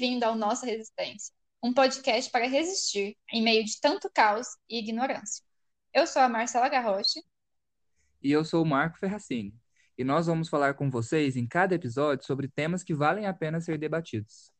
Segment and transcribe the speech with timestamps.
[0.00, 5.44] bem-vindo ao Nossa Resistência, um podcast para resistir em meio de tanto caos e ignorância.
[5.92, 7.22] Eu sou a Marcela Garroche.
[8.22, 9.54] E eu sou o Marco Ferracini.
[9.98, 13.60] E nós vamos falar com vocês em cada episódio sobre temas que valem a pena
[13.60, 14.50] ser debatidos.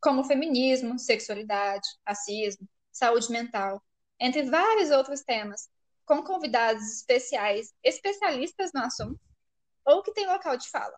[0.00, 3.82] Como feminismo, sexualidade, racismo, saúde mental,
[4.20, 5.68] entre vários outros temas,
[6.06, 9.20] com convidados especiais, especialistas no assunto,
[9.84, 10.94] ou que têm local de fala.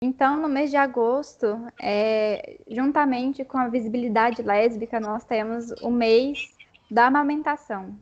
[0.00, 1.46] Então, no mês de agosto,
[1.80, 6.54] é, juntamente com a visibilidade lésbica, nós temos o mês
[6.90, 7.96] da amamentação.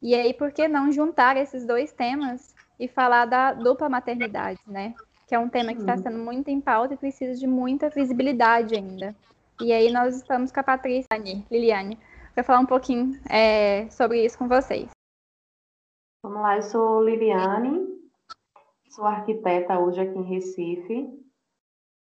[0.00, 4.94] E aí, por que não juntar esses dois temas e falar da dupla maternidade, né?
[5.26, 8.76] Que é um tema que está sendo muito em pauta e precisa de muita visibilidade
[8.76, 9.14] ainda.
[9.60, 11.08] E aí, nós estamos com a Patrícia
[11.50, 11.98] Liliane
[12.34, 14.88] para falar um pouquinho é, sobre isso com vocês.
[16.22, 17.86] Vamos lá, eu sou Liliane,
[18.90, 21.27] sou arquiteta hoje aqui em Recife.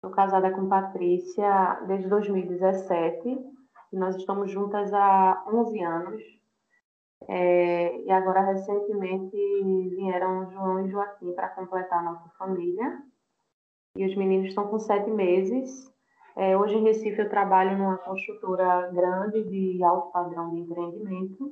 [0.04, 3.40] Estou casada com Patrícia desde 2017
[3.94, 6.22] e nós estamos juntas há 11 anos.
[7.26, 9.38] É, e agora, recentemente,
[9.96, 13.02] vieram João e Joaquim para completar a nossa família.
[13.96, 15.90] E os meninos estão com sete meses.
[16.36, 21.50] É, hoje em Recife eu trabalho numa construtora grande de alto padrão de empreendimento.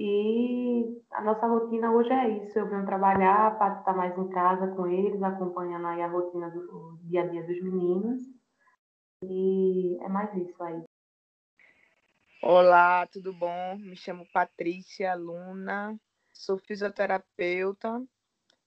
[0.00, 2.56] E a nossa rotina hoje é isso.
[2.56, 7.00] Eu venho trabalhar para estar mais em casa com eles, acompanhando aí a rotina do
[7.02, 8.22] dia a dia dos meninos.
[9.24, 10.84] E é mais isso aí.
[12.40, 13.76] Olá, tudo bom?
[13.76, 15.98] Me chamo Patrícia Luna,
[16.32, 18.00] sou fisioterapeuta,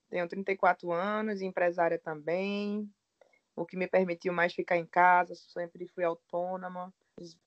[0.10, 2.92] tenho 34 anos, empresária também,
[3.56, 6.94] o que me permitiu mais ficar em casa, sempre fui autônoma.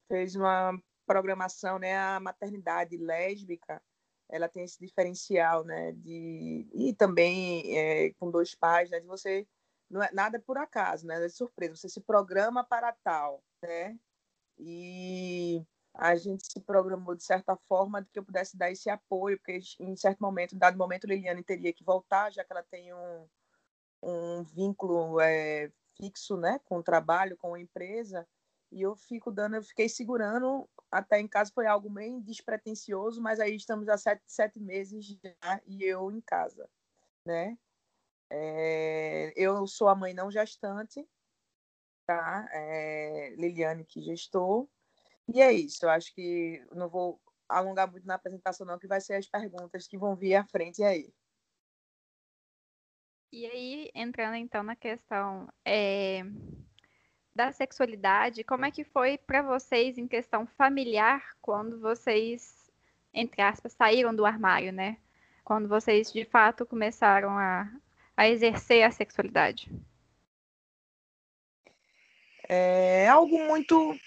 [0.08, 0.72] Fez uma
[1.06, 3.82] programação, né, a maternidade lésbica,
[4.28, 9.46] ela tem esse diferencial, né, de e também é, com dois pais, né, de você
[9.90, 13.98] não é nada por acaso, né, é surpresa, você se programa para tal, né,
[14.58, 19.38] e a gente se programou de certa forma de que eu pudesse dar esse apoio,
[19.38, 23.28] porque em certo momento, dado momento, Liliane teria que voltar, já que ela tem um,
[24.02, 28.26] um vínculo é, fixo, né, com o trabalho, com a empresa,
[28.74, 33.38] e eu fico dando, eu fiquei segurando até em casa foi algo bem despretensioso, mas
[33.38, 36.68] aí estamos há sete, sete meses já e eu em casa,
[37.24, 37.56] né?
[38.30, 41.06] É, eu sou a mãe não gestante,
[42.06, 42.48] tá?
[42.52, 44.68] É, Liliane que gestou.
[45.32, 49.00] E é isso, eu acho que não vou alongar muito na apresentação não, que vai
[49.00, 51.12] ser as perguntas que vão vir à frente aí.
[53.32, 56.22] E aí, entrando então na questão é,
[57.34, 62.70] da sexualidade, como é que foi para vocês em questão familiar quando vocês,
[63.12, 64.98] entre aspas, saíram do armário, né?
[65.42, 67.70] Quando vocês de fato começaram a,
[68.16, 69.70] a exercer a sexualidade?
[72.48, 73.98] É algo muito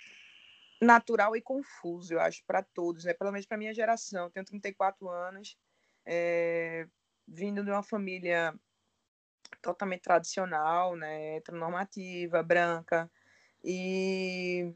[0.81, 3.13] natural e confuso, eu acho, para todos, né?
[3.13, 4.29] Pelo menos para minha geração.
[4.29, 5.57] Tenho 34 anos,
[6.05, 6.87] é,
[7.27, 8.53] vindo de uma família
[9.61, 13.09] totalmente tradicional, né, heteronormativa, branca.
[13.69, 14.73] E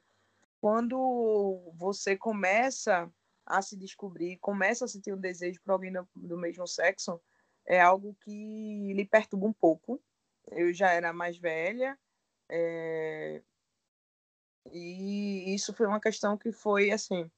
[0.59, 3.09] quando você começa
[3.46, 7.22] a se descobrir, começa a sentir um desejo por alguém do, do mesmo sexo,
[7.66, 10.03] é algo que lhe perturba um pouco.
[10.52, 11.97] Eu já era mais velha,
[12.50, 13.41] é...
[14.69, 17.31] e isso foi uma questão que foi assim.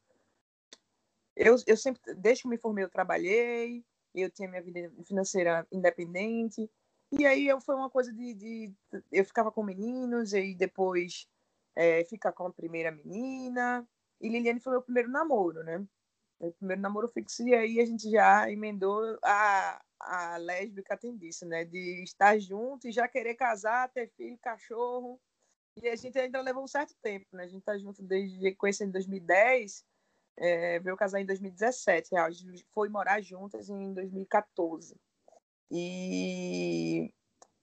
[1.35, 3.85] Eu, eu sempre, desde que me formei, eu trabalhei,
[4.16, 6.68] eu tinha minha vida financeira independente,
[7.12, 8.74] e aí eu foi uma coisa de, de
[9.12, 11.28] eu ficava com meninos e depois
[11.75, 13.88] é, ficar com a primeira menina.
[14.22, 15.85] E Liliane foi meu primeiro namoro, né?
[16.39, 21.66] Meu primeiro namoro fixo e aí a gente já emendou a, a lésbica disso, né?
[21.66, 25.19] De estar junto e já querer casar, ter filho, cachorro.
[25.81, 27.44] E a gente ainda levou um certo tempo, né?
[27.44, 29.84] A gente tá junto desde conhecendo em 2010,
[30.38, 32.16] é, veio casar em 2017.
[32.16, 34.95] A gente foi morar juntas em 2014.
[35.72, 37.11] E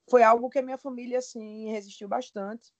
[0.09, 2.73] foi algo que a minha família assim resistiu bastante.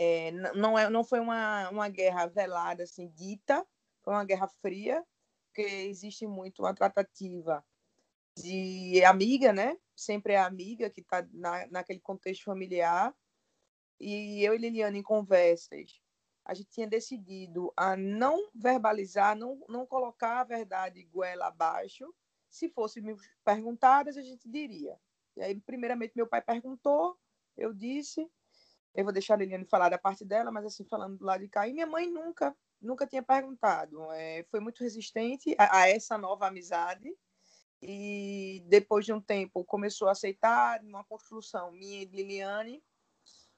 [0.00, 3.66] É, não, é, não foi uma, uma guerra velada assim dita,
[4.04, 5.04] foi uma guerra fria,
[5.48, 7.64] porque existe muito uma tratativa
[8.36, 9.76] de amiga, né?
[9.96, 13.12] Sempre é amiga que está na, naquele contexto familiar.
[13.98, 16.00] E eu e Liliane em conversas,
[16.44, 22.14] a gente tinha decidido a não verbalizar, não, não colocar a verdade goela abaixo,
[22.48, 24.96] se fosse me perguntadas, a gente diria.
[25.36, 27.18] E aí, primeiramente, meu pai perguntou,
[27.56, 28.30] eu disse.
[28.94, 31.48] Eu vou deixar a Liliane falar da parte dela, mas assim, falando do lado de
[31.48, 31.68] cá.
[31.68, 34.10] E minha mãe nunca, nunca tinha perguntado.
[34.12, 37.14] É, foi muito resistente a, a, essa nova amizade.
[37.80, 42.82] E depois de um tempo, começou a aceitar uma construção minha e de Liliane.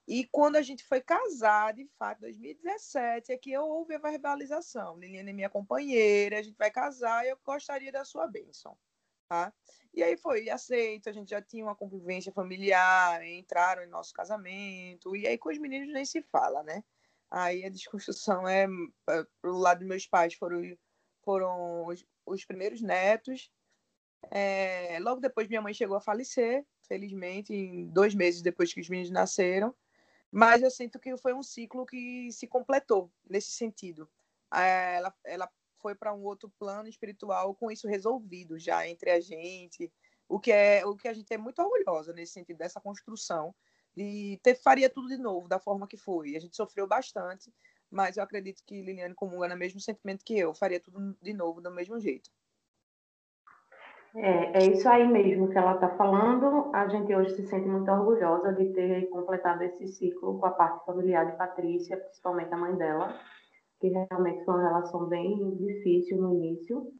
[0.07, 3.99] E quando a gente foi casar, de fato, em 2017, é que eu houve a
[3.99, 4.99] verbalização.
[4.99, 8.77] Liliane é minha companheira, a gente vai casar e eu gostaria da sua bênção.
[9.29, 9.53] Tá?
[9.93, 15.17] E aí foi aceito, a gente já tinha uma convivência familiar, entraram em nosso casamento,
[15.17, 16.85] e aí com os meninos nem se fala, né?
[17.31, 18.67] Aí a desconstrução é,
[19.09, 20.63] é pro lado dos meus pais foram,
[21.23, 23.51] foram os, os primeiros netos.
[24.31, 28.89] É, logo depois minha mãe chegou a falecer, felizmente, em dois meses depois que os
[28.89, 29.75] meninos nasceram.
[30.31, 34.09] Mas eu sinto que foi um ciclo que se completou nesse sentido.
[34.53, 35.51] É, ela, ela
[35.81, 39.93] foi para um outro plano espiritual com isso resolvido já entre a gente,
[40.29, 43.55] o que é o que a gente é muito orgulhosa nesse sentido dessa construção
[43.97, 46.37] de ter faria tudo de novo da forma que foi.
[46.37, 47.53] A gente sofreu bastante,
[47.91, 51.61] mas eu acredito que Liliane comunga no mesmo sentimento que eu, faria tudo de novo
[51.61, 52.31] do mesmo jeito.
[54.15, 56.75] É, é isso aí mesmo que ela está falando.
[56.75, 60.85] A gente hoje se sente muito orgulhosa de ter completado esse ciclo com a parte
[60.85, 63.21] familiar de Patrícia, principalmente a mãe dela,
[63.81, 66.93] que realmente foi uma relação bem difícil no início.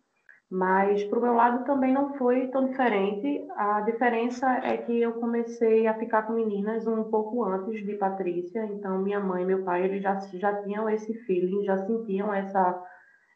[0.51, 3.47] Mas, para o meu lado, também não foi tão diferente.
[3.55, 8.65] A diferença é que eu comecei a ficar com meninas um pouco antes de Patrícia.
[8.65, 12.83] Então, minha mãe e meu pai eles já, já tinham esse feeling, já sentiam essa,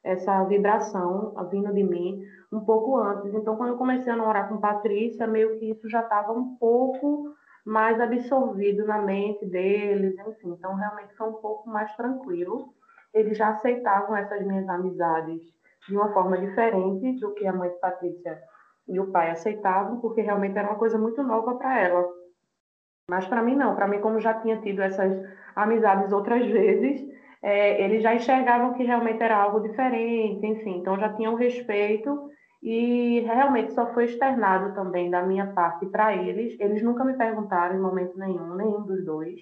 [0.02, 2.20] essa vibração vindo de mim
[2.52, 3.32] um pouco antes.
[3.32, 7.32] Então, quando eu comecei a namorar com Patrícia, meio que isso já estava um pouco
[7.64, 10.50] mais absorvido na mente deles, enfim.
[10.50, 12.75] Então, realmente foi um pouco mais tranquilo.
[13.14, 15.40] Eles já aceitavam essas minhas amizades
[15.88, 18.43] de uma forma diferente do que a mãe de Patrícia
[18.88, 22.06] e o pai aceitavam, porque realmente era uma coisa muito nova para ela.
[23.08, 25.12] Mas para mim não, para mim como já tinha tido essas
[25.55, 27.06] amizades outras vezes,
[27.43, 32.31] é, eles já enxergavam que realmente era algo diferente, enfim, então já tinham respeito
[32.62, 36.58] e realmente só foi externado também da minha parte para eles.
[36.58, 39.38] Eles nunca me perguntaram em momento nenhum, nenhum dos dois.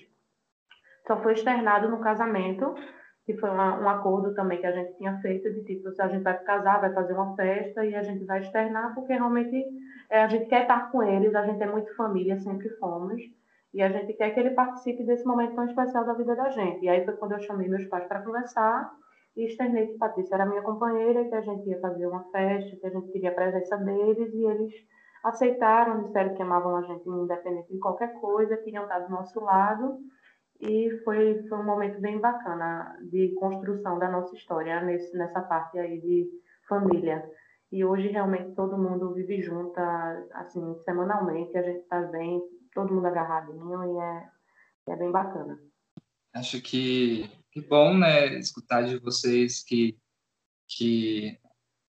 [1.07, 2.75] Só foi externado no casamento
[3.25, 6.09] que foi uma, um acordo também que a gente tinha feito de tipo, se a
[6.09, 9.65] gente vai casar, vai fazer uma festa e a gente vai externar, porque realmente
[10.11, 13.23] é, a gente quer estar com eles, a gente é muito família, sempre fomos,
[13.73, 16.85] e a gente quer que ele participe desse momento tão especial da vida da gente.
[16.85, 18.93] E aí foi quando eu chamei meus pais para conversar
[19.37, 22.87] e externei que Patrícia era minha companheira, que a gente ia fazer uma festa, que
[22.87, 24.75] a gente queria a presença deles, e eles
[25.25, 29.99] aceitaram, disseram que amavam a gente independente de qualquer coisa, queriam estar do nosso lado,
[30.63, 35.77] e foi, foi um momento bem bacana de construção da nossa história nesse, nessa parte
[35.77, 36.31] aí de
[36.69, 37.29] família.
[37.73, 39.77] E hoje realmente todo mundo vive junto,
[40.35, 42.41] assim, semanalmente, a gente está bem,
[42.73, 45.59] todo mundo agarradinho e é, é bem bacana.
[46.33, 49.99] Acho que, que bom, né, escutar de vocês que,
[50.69, 51.41] que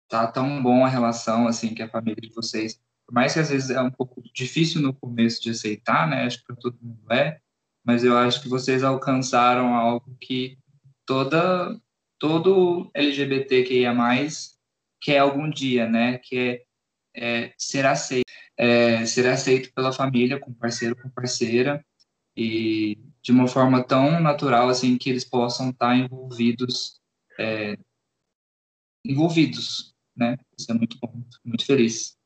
[0.09, 3.49] tá tão bom a relação, assim, que a família de vocês, por mais que às
[3.51, 7.11] vezes é um pouco difícil no começo de aceitar, né, acho que para todo mundo
[7.11, 7.39] é,
[7.83, 10.57] mas eu acho que vocês alcançaram algo que
[11.05, 11.79] toda
[12.23, 13.93] todo LGBTQIA+,
[15.01, 16.17] quer algum dia, né?
[16.19, 16.65] Que
[17.13, 21.85] é, é ser aceito, é, ser aceito pela família, com parceiro, com parceira,
[22.33, 27.01] e de uma forma tão natural, assim, que eles possam estar envolvidos,
[27.37, 27.77] é,
[29.05, 30.37] envolvidos, né?
[30.57, 32.17] Isso é muito bom, muito feliz.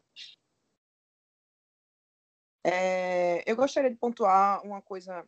[2.64, 5.26] É, eu gostaria de pontuar uma coisa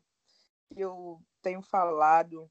[0.75, 2.49] eu tenho falado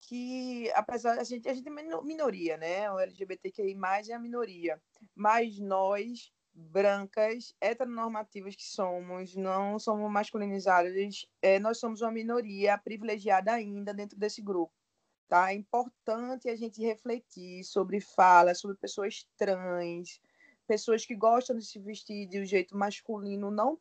[0.00, 2.90] que apesar a gente a gente é minoria, né?
[2.90, 3.76] O LGBTQI+
[4.08, 4.80] é a minoria,
[5.14, 13.52] mas nós brancas, heteronormativas que somos, não somos masculinizadas, é, nós somos uma minoria privilegiada
[13.52, 14.72] ainda dentro desse grupo.
[15.28, 15.52] Tá?
[15.52, 20.20] É importante a gente refletir sobre fala, sobre pessoas trans,
[20.66, 23.78] pessoas que gostam de se vestir de um jeito masculino, não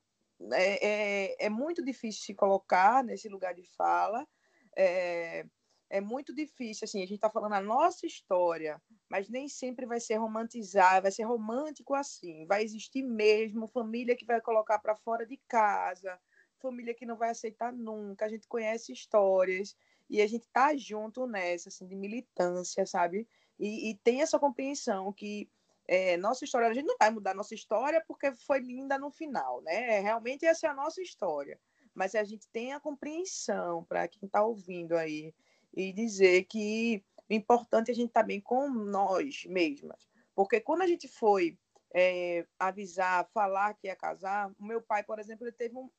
[0.54, 4.28] é, é, é, muito difícil se colocar nesse lugar de fala.
[4.76, 5.46] É,
[5.90, 8.80] é muito difícil, assim, a gente está falando a nossa história,
[9.10, 12.46] mas nem sempre vai ser romantizar, vai ser romântico assim.
[12.46, 16.20] Vai existir mesmo família que vai colocar para fora de casa,
[16.60, 18.26] família que não vai aceitar nunca.
[18.26, 19.76] A gente conhece histórias
[20.10, 23.28] e a gente tá junto nessa, assim, de militância, sabe?
[23.60, 25.50] E, e tem essa compreensão que
[25.92, 29.60] é, nossa história, a gente não vai mudar nossa história porque foi linda no final,
[29.64, 30.00] né?
[30.02, 31.60] Realmente essa é a nossa história.
[31.96, 35.34] Mas a gente tem a compreensão para quem está ouvindo aí
[35.74, 40.08] e dizer que o importante é a gente estar tá bem com nós mesmas.
[40.36, 41.58] Porque quando a gente foi
[41.92, 45.90] é, avisar, falar que ia casar, o meu pai, por exemplo, ele teve um.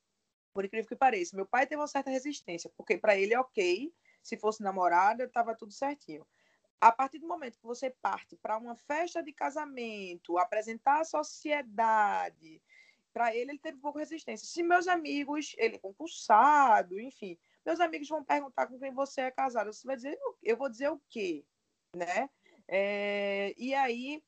[0.53, 3.93] Por incrível que pareça, meu pai teve uma certa resistência, porque para ele é ok,
[4.23, 6.25] se fosse namorada, estava tudo certinho
[6.81, 12.59] a partir do momento que você parte para uma festa de casamento, apresentar a sociedade,
[13.13, 14.47] para ele ele teve pouco resistência.
[14.47, 19.31] Se meus amigos, ele é concursado, enfim, meus amigos vão perguntar com quem você é
[19.31, 19.71] casada.
[19.71, 21.45] Você vai dizer, eu vou dizer o quê?
[21.95, 22.27] Né?
[22.67, 24.23] É, e aí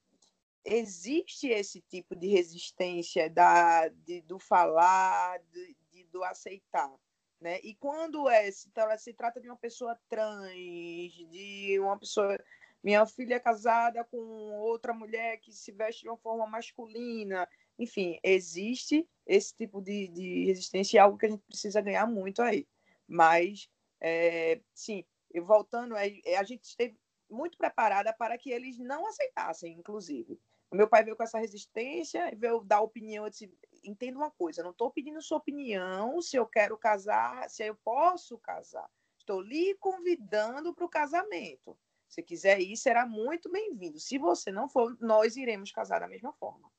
[0.63, 6.93] existe esse tipo de resistência da, de, do falar, de, de, do aceitar.
[7.43, 7.59] Né?
[7.61, 10.49] E quando é, se, se trata de uma pessoa trans,
[11.29, 12.41] de uma pessoa.
[12.81, 17.47] Minha filha é casada com outra mulher que se veste de uma forma masculina.
[17.77, 22.41] Enfim, existe esse tipo de, de resistência é algo que a gente precisa ganhar muito
[22.41, 22.65] aí.
[23.05, 23.69] Mas,
[23.99, 25.03] é, sim,
[25.41, 26.97] voltando, é, é, a gente esteve
[27.29, 30.39] muito preparada para que eles não aceitassem, inclusive.
[30.71, 33.25] O meu pai veio com essa resistência, veio dar opinião.
[33.25, 33.51] Eu disse,
[33.83, 38.37] entenda uma coisa, não estou pedindo sua opinião se eu quero casar, se eu posso
[38.39, 38.89] casar.
[39.17, 41.77] Estou lhe convidando para o casamento.
[42.09, 43.99] Se quiser ir, será muito bem-vindo.
[43.99, 46.69] Se você não for, nós iremos casar da mesma forma.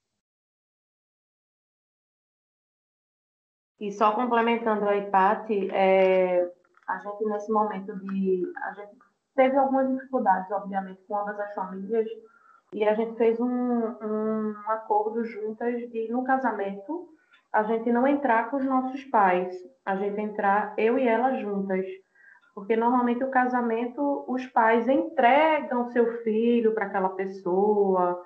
[3.81, 6.53] E só complementando a Ipati, é,
[6.87, 8.53] a gente nesse momento de.
[8.63, 8.97] A gente
[9.35, 12.07] teve algumas dificuldades, obviamente, com ambas as famílias,
[12.75, 17.09] e a gente fez um, um acordo juntas de, no casamento,
[17.53, 19.55] a gente não entrar com os nossos pais,
[19.87, 21.87] a gente entrar eu e ela juntas.
[22.53, 28.21] Porque normalmente o casamento, os pais entregam seu filho para aquela pessoa,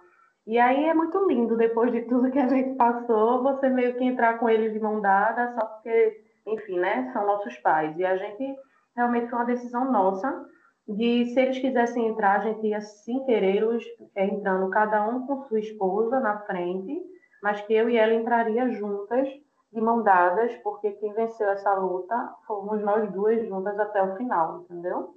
[0.47, 4.05] e aí é muito lindo, depois de tudo que a gente passou, você meio que
[4.05, 7.95] entrar com eles de mão dada, só porque, enfim, né, são nossos pais.
[7.99, 8.57] E a gente
[8.97, 10.47] realmente foi uma decisão nossa
[10.89, 15.43] de se eles quisessem entrar, a gente ia sim querê-los é, entrando cada um com
[15.45, 16.99] sua esposa na frente,
[17.43, 19.29] mas que eu e ela entraria juntas,
[19.71, 24.63] de mão dadas, porque quem venceu essa luta fomos nós duas juntas até o final,
[24.63, 25.15] entendeu?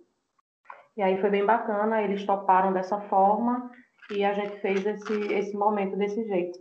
[0.97, 3.71] E aí foi bem bacana, eles toparam dessa forma
[4.11, 6.59] e a gente fez esse, esse momento desse jeito.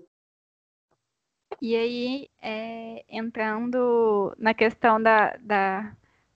[1.61, 5.93] E aí, é, entrando na questão da, da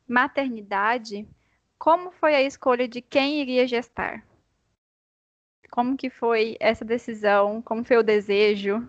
[0.09, 1.27] maternidade,
[1.85, 4.25] como foi a escolha de quem iria gestar?
[5.71, 7.61] Como que foi essa decisão?
[7.61, 8.89] Como foi o desejo?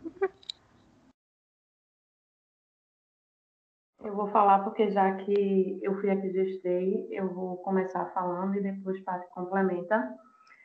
[4.00, 8.56] Eu vou falar porque já que eu fui a que gestei, eu vou começar falando
[8.56, 10.16] e depois Paty complementa.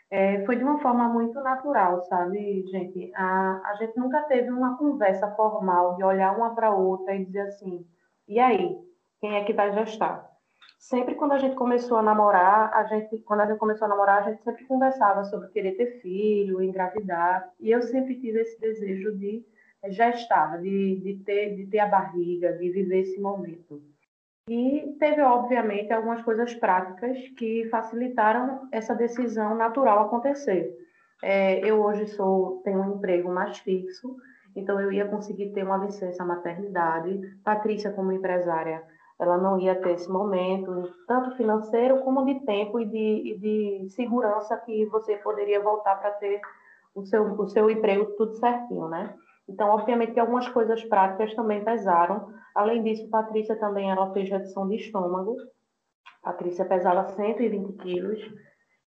[0.08, 3.12] É, foi de uma forma muito natural, sabe, gente?
[3.16, 7.40] A, a gente nunca teve uma conversa formal de olhar uma para outra e dizer
[7.40, 7.84] assim:
[8.28, 8.78] e aí,
[9.20, 10.29] quem é que vai gestar?
[10.80, 14.22] Sempre quando a gente começou a namorar, a gente, quando a gente começou a namorar,
[14.22, 19.14] a gente sempre conversava sobre querer ter filho, engravidar, e eu sempre tive esse desejo
[19.18, 19.44] de
[19.90, 23.82] gestar, de, de, ter, de ter a barriga, de viver esse momento.
[24.48, 30.74] E teve, obviamente, algumas coisas práticas que facilitaram essa decisão natural acontecer.
[31.22, 34.16] É, eu hoje sou tenho um emprego mais fixo,
[34.56, 37.20] então eu ia conseguir ter uma licença maternidade.
[37.44, 38.82] Patrícia, como empresária,
[39.20, 43.90] ela não ia ter esse momento, tanto financeiro como de tempo e de, e de
[43.90, 46.40] segurança que você poderia voltar para ter
[46.94, 49.14] o seu, o seu emprego tudo certinho, né?
[49.46, 52.32] Então, obviamente, que algumas coisas práticas também pesaram.
[52.54, 55.36] Além disso, Patrícia também ela fez redução de estômago.
[56.22, 58.20] Patrícia pesava 120 quilos.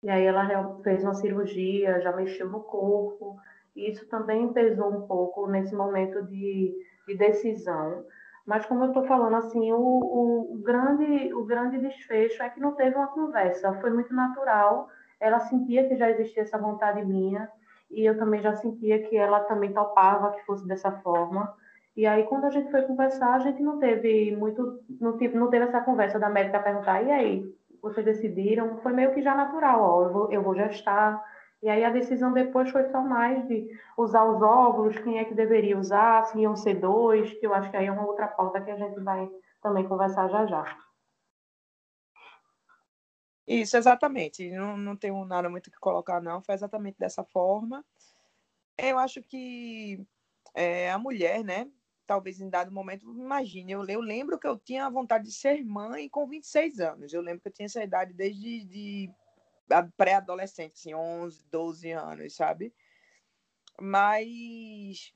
[0.01, 3.35] E aí ela fez uma cirurgia, já mexeu no corpo.
[3.75, 6.73] E isso também pesou um pouco nesse momento de,
[7.07, 8.05] de decisão.
[8.45, 12.74] Mas como eu estou falando assim, o, o, grande, o grande desfecho é que não
[12.74, 14.89] teve uma conversa, foi muito natural.
[15.19, 17.50] Ela sentia que já existia essa vontade minha
[17.91, 21.53] e eu também já sentia que ela também topava que fosse dessa forma.
[21.95, 25.50] E aí, quando a gente foi conversar, a gente não teve muito, não teve, não
[25.50, 28.77] teve essa conversa da médica perguntar, e aí, vocês decidiram?
[28.77, 31.21] Foi meio que já natural, ó, eu vou, eu vou gestar.
[31.62, 35.36] E aí a decisão depois foi só mais de usar os óvulos, quem é que
[35.36, 38.60] deveria usar, se iam ser dois, que eu acho que aí é uma outra pauta
[38.62, 39.30] que a gente vai
[39.62, 40.77] também conversar já já.
[43.48, 44.50] Isso, exatamente.
[44.50, 46.41] Não, não tenho nada muito que colocar, não.
[46.41, 47.86] Foi exatamente dessa forma.
[48.77, 50.03] Eu acho que
[50.56, 51.70] é, a mulher, né?
[52.08, 55.63] Talvez em dado momento, imagine, eu, eu lembro que eu tinha a vontade de ser
[55.63, 57.13] mãe com 26 anos.
[57.13, 59.12] Eu lembro que eu tinha essa idade desde de
[59.98, 62.74] pré-adolescente, assim, 11, 12 anos, sabe?
[63.80, 65.13] Mas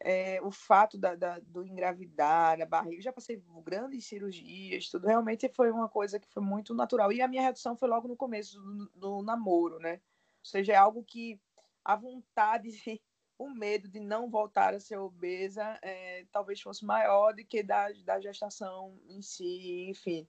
[0.00, 5.48] é, o fato da, da, do engravidar, da barriga, já passei grandes cirurgias, tudo realmente
[5.48, 7.12] foi uma coisa que foi muito natural.
[7.12, 9.94] E a minha redução foi logo no começo do, do namoro, né?
[9.94, 11.40] Ou seja, é algo que
[11.84, 12.68] a vontade,
[13.38, 17.90] o medo de não voltar a ser obesa, é, talvez fosse maior do que da,
[18.04, 20.28] da gestação em si, enfim.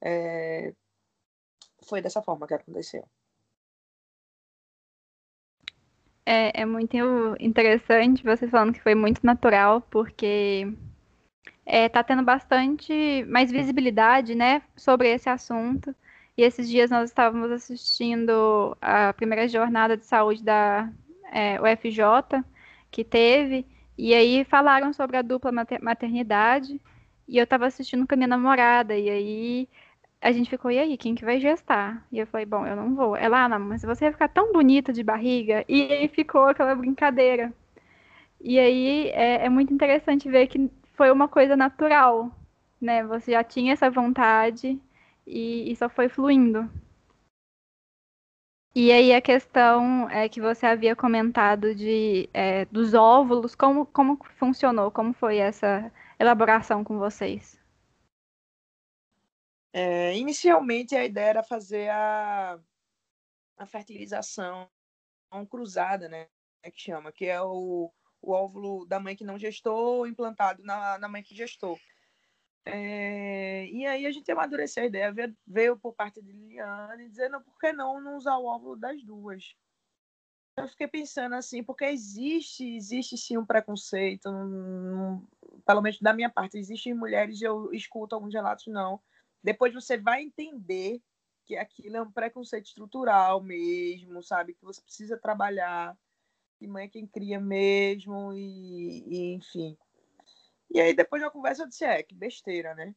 [0.00, 0.74] É,
[1.88, 3.04] foi dessa forma que aconteceu.
[6.30, 6.96] É, é muito
[7.40, 10.70] interessante você falando que foi muito natural, porque
[11.64, 15.94] está é, tendo bastante mais visibilidade, né, sobre esse assunto.
[16.36, 20.90] E esses dias nós estávamos assistindo a primeira jornada de saúde da
[21.32, 22.44] é, UFJ,
[22.90, 23.66] que teve,
[23.96, 26.80] e aí falaram sobre a dupla maternidade,
[27.26, 29.68] e eu estava assistindo com a minha namorada, e aí
[30.20, 32.06] a gente ficou, e aí, quem que vai gestar?
[32.12, 33.16] E eu falei, bom, eu não vou.
[33.16, 35.64] Ela, ah, não, mas você vai ficar tão bonita de barriga.
[35.68, 37.52] E aí ficou aquela brincadeira.
[38.40, 42.30] E aí é, é muito interessante ver que foi uma coisa natural,
[42.80, 43.04] né?
[43.06, 44.80] Você já tinha essa vontade
[45.26, 46.68] e, e só foi fluindo.
[48.74, 54.18] E aí a questão é que você havia comentado de é, dos óvulos, como, como
[54.38, 54.90] funcionou?
[54.90, 57.57] Como foi essa elaboração com vocês?
[59.72, 62.58] É, inicialmente a ideia era fazer a,
[63.56, 64.68] a fertilização
[65.50, 66.28] cruzada, né?
[66.64, 71.08] Que chama, que é o, o óvulo da mãe que não gestou implantado na, na
[71.08, 71.78] mãe que gestou.
[72.64, 77.40] É, e aí a gente amadureceu a ideia, veio, veio por parte de Liliane, dizendo
[77.40, 79.54] por que não, não usar o óvulo das duas.
[80.54, 84.28] Eu fiquei pensando assim, porque existe, existe sim um preconceito,
[85.64, 89.00] pelo menos da minha parte, existem mulheres, eu escuto alguns relatos, não.
[89.48, 91.00] Depois você vai entender
[91.46, 94.52] que aquilo é um preconceito estrutural mesmo, sabe?
[94.52, 95.96] Que você precisa trabalhar,
[96.58, 99.74] que mãe é quem cria mesmo, e, e enfim.
[100.70, 102.94] E aí, depois da conversa, eu disse: é, que besteira, né?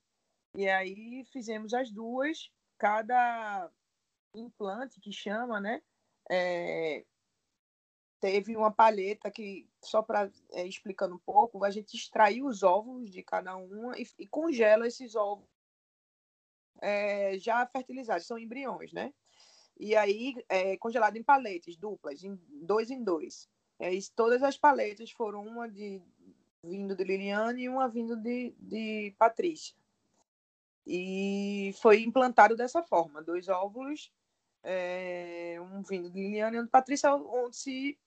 [0.54, 3.72] E aí, fizemos as duas, cada
[4.36, 5.82] implante que chama, né?
[6.30, 7.06] É,
[8.20, 13.10] teve uma palheta que, só para é, explicando um pouco, a gente extraiu os óvulos
[13.10, 15.50] de cada uma e, e congela esses óvulos
[16.82, 19.14] é, já fertilizados, são embriões, né?
[19.80, 23.50] E aí, é, congelado em paletes duplas, em dois em dois.
[23.80, 26.02] É, todas as paletas foram uma de
[26.64, 29.76] vindo de Liliane e uma vindo de, de Patrícia.
[30.86, 34.12] E foi implantado dessa forma, dois óvulos,
[34.64, 37.98] é, um vindo de Liliane e um de Patrícia, onde se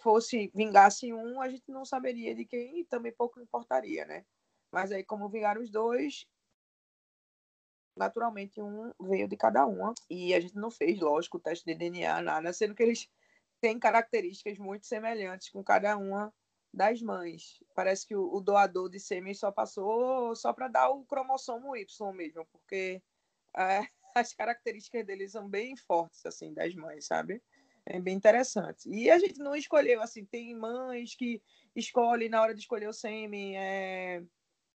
[0.00, 4.24] fosse vingasse um, a gente não saberia de quem e também pouco importaria, né?
[4.72, 6.26] Mas aí, como vingaram os dois,
[7.98, 9.92] naturalmente um veio de cada uma.
[10.08, 13.08] E a gente não fez, lógico, o teste de DNA, nada, sendo que eles
[13.60, 16.32] têm características muito semelhantes com cada uma
[16.72, 17.62] das mães.
[17.74, 22.46] Parece que o, doador de sêmen só passou só para dar o cromossomo Y mesmo,
[22.46, 23.02] porque
[23.56, 23.80] é,
[24.14, 27.42] as características deles são bem fortes, assim, das mães, sabe?
[27.84, 28.88] É bem interessante.
[28.88, 31.42] E a gente não escolheu, assim, tem mães que
[31.74, 34.22] escolhem na hora de escolher o sêmen é,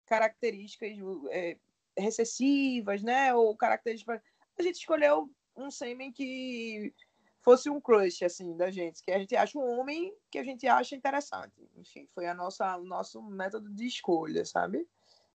[0.07, 0.93] características
[1.31, 1.57] é,
[1.99, 3.35] recessivas, né?
[3.35, 4.21] Ou características.
[4.59, 6.95] A gente escolheu um sêmen que
[7.41, 10.67] fosse um crush assim da gente, que a gente acha um homem que a gente
[10.67, 11.69] acha interessante.
[11.77, 14.87] Enfim, foi a nossa o nosso método de escolha, sabe?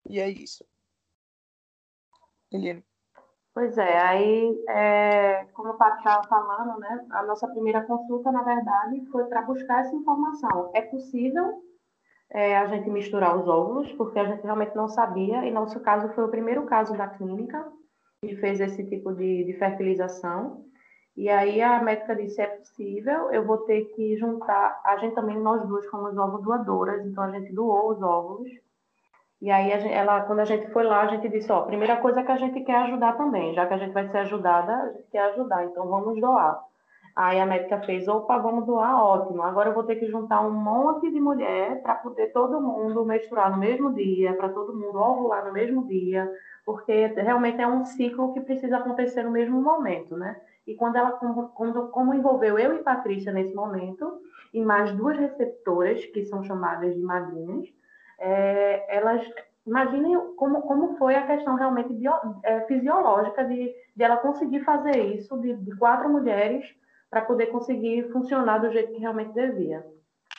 [0.09, 0.65] E é isso.
[2.51, 2.85] Eliane.
[3.53, 8.45] Pois é, aí, é, como o Pato estava falando, né, a nossa primeira consulta, na
[8.45, 10.71] verdade, foi para buscar essa informação.
[10.75, 11.61] É possível
[12.31, 16.09] é, a gente misturar os óvulos, porque a gente realmente não sabia, e nosso caso
[16.15, 17.65] foi o primeiro caso da clínica
[18.23, 20.65] que fez esse tipo de, de fertilização.
[21.17, 25.39] E aí a médica disse, é possível, eu vou ter que juntar, a gente também,
[25.39, 28.51] nós duas fomos ovo doadoras, então a gente doou os óvulos.
[29.41, 32.23] E aí gente, ela, quando a gente foi lá, a gente disse, ó, primeira coisa
[32.23, 35.09] que a gente quer ajudar também, já que a gente vai ser ajudada, a gente
[35.11, 36.61] quer ajudar, então vamos doar.
[37.19, 39.43] Aí a médica fez, opa, vamos doar, ótimo.
[39.43, 43.51] Agora eu vou ter que juntar um monte de mulher para poder todo mundo menstruar
[43.51, 46.33] no mesmo dia, para todo mundo ovular no mesmo dia,
[46.65, 50.41] porque realmente é um ciclo que precisa acontecer no mesmo momento, né?
[50.65, 54.21] E quando ela, quando, como envolveu eu e Patrícia nesse momento,
[54.55, 57.67] e mais duas receptoras, que são chamadas de madrinhas,
[58.21, 59.29] é, elas
[59.67, 62.13] imaginem como, como foi a questão realmente bio,
[62.45, 66.65] é, fisiológica de, de ela conseguir fazer isso, de, de quatro mulheres,
[67.11, 69.85] para poder conseguir funcionar do jeito que realmente devia.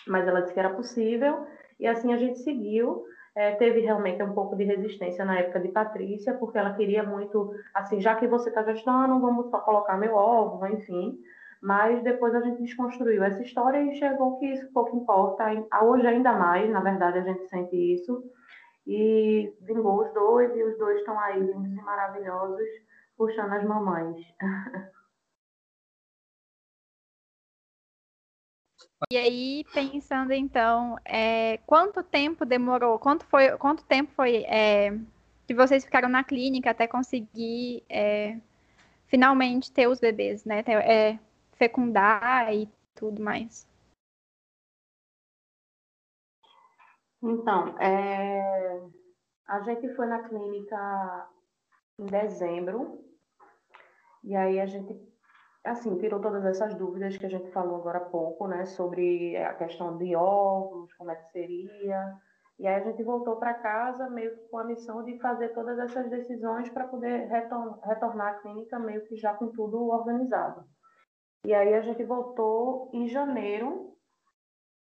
[0.08, 1.46] Mas ela disse que era possível,
[1.80, 3.04] e assim a gente seguiu.
[3.36, 7.54] É, teve realmente um pouco de resistência na época de Patrícia, porque ela queria muito,
[7.74, 11.18] assim, já que você está gestando, vamos só colocar meu óvulo, enfim.
[11.62, 15.46] Mas depois a gente desconstruiu essa história e chegou que isso pouco importa.
[15.84, 18.24] Hoje ainda mais, na verdade, a gente sente isso.
[18.88, 22.68] E vingou os dois, e os dois estão aí lindos e maravilhosos,
[23.16, 24.18] puxando as mamães.
[29.12, 33.00] E aí, pensando então, é, quanto tempo demorou?
[33.00, 33.58] Quanto foi?
[33.58, 34.92] Quanto tempo foi é,
[35.48, 38.38] que vocês ficaram na clínica até conseguir é,
[39.08, 40.64] finalmente ter os bebês, né?
[40.64, 41.20] Ter, é,
[41.54, 43.68] fecundar e tudo mais.
[47.22, 48.90] Então, é,
[49.50, 51.30] A gente foi na clínica
[51.98, 53.04] em dezembro,
[54.24, 54.94] e aí a gente,
[55.64, 59.54] assim, tirou todas essas dúvidas que a gente falou agora há pouco, né, sobre a
[59.54, 62.18] questão de óvulos, como é que seria.
[62.58, 65.80] E aí a gente voltou para casa meio que com a missão de fazer todas
[65.80, 70.66] essas decisões para poder retor retornar à clínica meio que já com tudo organizado.
[71.46, 73.96] E aí a gente voltou em janeiro,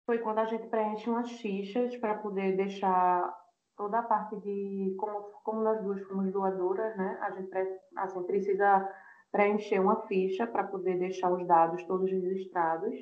[0.05, 3.33] foi quando a gente preenche umas fichas para poder deixar
[3.77, 7.17] toda a parte de como, como nós duas fomos doadoras, né?
[7.21, 7.49] A gente
[7.95, 8.93] assim, precisa
[9.31, 12.93] preencher uma ficha para poder deixar os dados todos registrados.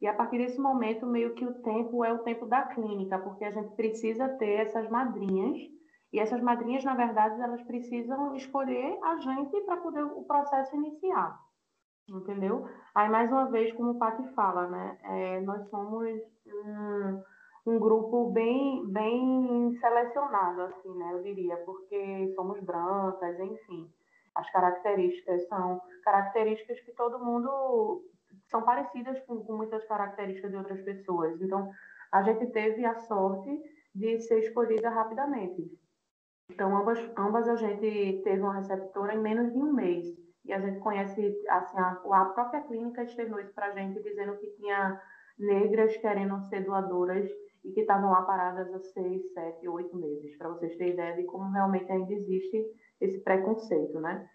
[0.00, 3.44] E a partir desse momento, meio que o tempo é o tempo da clínica, porque
[3.44, 5.58] a gente precisa ter essas madrinhas.
[6.12, 11.38] E essas madrinhas, na verdade, elas precisam escolher a gente para poder o processo iniciar.
[12.08, 12.66] Entendeu?
[12.94, 14.98] Aí, mais uma vez, como o Pati fala, né?
[15.04, 16.08] É, nós somos
[16.46, 17.22] um,
[17.66, 21.12] um grupo bem, bem selecionado, assim, né?
[21.12, 23.88] Eu diria, porque somos brancas, enfim.
[24.40, 28.02] As características são características que todo mundo
[28.48, 31.40] são parecidas com, com muitas características de outras pessoas.
[31.40, 31.70] Então,
[32.10, 33.50] a gente teve a sorte
[33.94, 35.70] de ser escolhida rapidamente.
[36.50, 40.06] Então, ambas, ambas a gente teve uma receptora em menos de um mês.
[40.44, 44.36] E a gente conhece, assim, a, a própria clínica externou isso para a gente, dizendo
[44.38, 45.00] que tinha
[45.38, 47.30] negras querendo ser doadoras
[47.64, 51.24] e que estavam lá paradas há seis, sete, oito meses, para vocês terem ideia de
[51.24, 52.64] como realmente ainda existe
[53.00, 54.28] esse preconceito, né?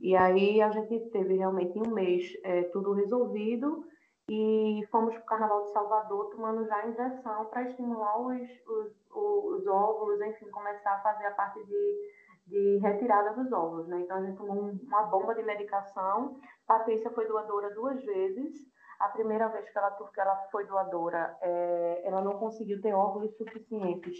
[0.00, 3.84] E aí a gente teve realmente em um mês é, tudo resolvido
[4.30, 9.66] e fomos para o Carnaval de Salvador tomando já injeção para estimular os, os, os,
[9.66, 11.98] óvulos, enfim, começar a fazer a parte de,
[12.46, 14.00] de retirada dos óvulos, né?
[14.00, 16.36] Então a gente tomou uma bomba de medicação.
[16.66, 18.54] Patrícia foi doadora duas vezes.
[19.00, 23.36] A primeira vez que ela, que ela foi doadora, é, ela não conseguiu ter óvulos
[23.36, 24.16] suficientes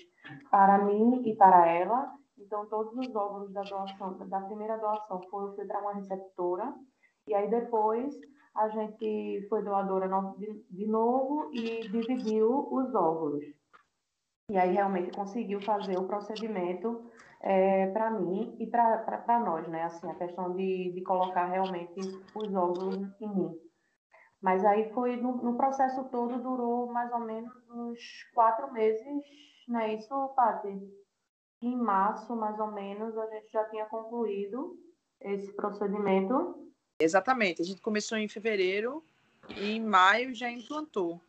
[0.51, 2.13] para mim e para ela.
[2.45, 6.75] Então, todos os óvulos da doação, da primeira doação, foram para uma receptora.
[7.27, 8.15] E aí, depois,
[8.55, 10.09] a gente foi doadora
[10.71, 13.45] de novo e dividiu os óvulos.
[14.51, 19.85] E aí, realmente, conseguiu fazer o procedimento é, para mim e para nós, né?
[19.85, 22.01] Assim, a questão de, de colocar realmente
[22.35, 23.53] os óvulos em mim.
[24.41, 27.99] Mas aí foi, no, no, processo todo, durou mais ou menos uns
[28.35, 29.07] quatro meses,
[29.69, 30.81] não é isso, Paty?
[31.63, 34.77] Em março, mais ou menos, a gente já tinha concluído
[35.21, 36.69] esse procedimento.
[36.99, 39.05] Exatamente, a gente começou em fevereiro
[39.57, 41.21] e em maio já implantou.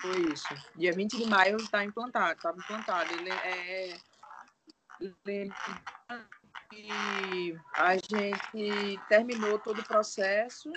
[0.00, 0.48] Foi isso.
[0.74, 3.10] Dia 20 de maio está implantado, estava implantado.
[3.44, 3.96] É,
[4.98, 5.52] ele,
[6.72, 10.72] e a gente terminou todo o processo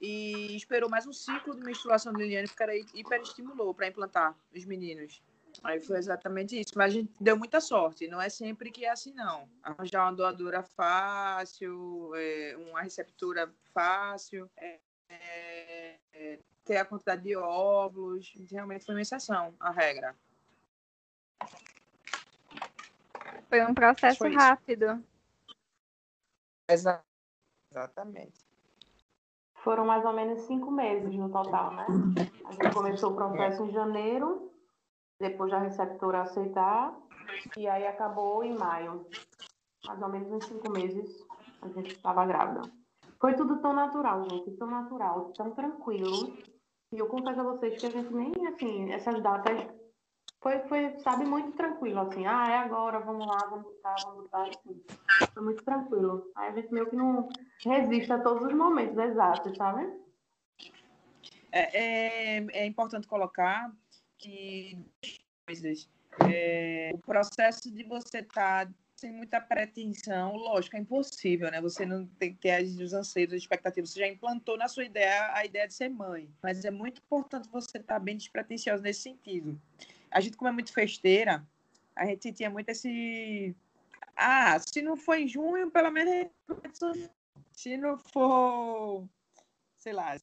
[0.00, 4.64] e esperou mais um ciclo de menstruação de Liliane, porque ela hiperestimulou para implantar os
[4.64, 5.22] meninos.
[5.62, 6.72] Aí foi exatamente isso.
[6.76, 8.08] Mas a gente deu muita sorte.
[8.08, 9.48] Não é sempre que é assim, não.
[9.62, 17.36] Arranjar uma doadora fácil, é, uma receptora fácil, é, é, é ter a quantidade de
[17.36, 18.32] óvulos.
[18.50, 20.14] Realmente foi uma exceção a regra.
[23.48, 25.02] Foi um processo foi rápido.
[26.68, 28.44] Exatamente.
[29.62, 31.86] Foram mais ou menos cinco meses no total, né?
[32.44, 34.52] A gente começou o processo em janeiro,
[35.20, 36.96] depois da receptora aceitar,
[37.56, 39.06] e aí acabou em maio.
[39.86, 41.24] Mais ou menos uns cinco meses
[41.62, 42.62] a gente estava grávida.
[43.20, 46.36] Foi tudo tão natural, gente, tão natural, tão tranquilo.
[46.92, 49.66] E eu confesso a vocês que a gente nem, assim, essas datas
[50.40, 54.48] foi, foi, sabe, muito tranquilo, assim, ah, é agora, vamos lá, vamos lutar, vamos lutar,
[54.50, 54.84] assim.
[55.32, 56.30] Foi muito tranquilo.
[56.36, 57.30] Aí a gente meio que não
[57.64, 59.90] resiste a todos os momentos exatos, sabe?
[61.50, 63.72] É, é, é importante colocar
[64.28, 64.78] que
[65.46, 65.88] coisas.
[66.32, 71.60] É, o processo de você estar tá sem muita pretensão, lógico, é impossível, né?
[71.60, 73.90] Você não tem que ter os anseios, as expectativas.
[73.90, 76.28] Você já implantou na sua ideia a ideia de ser mãe.
[76.42, 79.60] Mas é muito importante você estar tá bem despretensioso nesse sentido
[80.14, 81.44] a gente, como é muito festeira,
[81.96, 83.54] a gente tinha muito esse.
[84.16, 86.30] Ah, se não for em junho, pelo menos.
[87.52, 89.08] Se não for,
[89.84, 90.16] sei lá,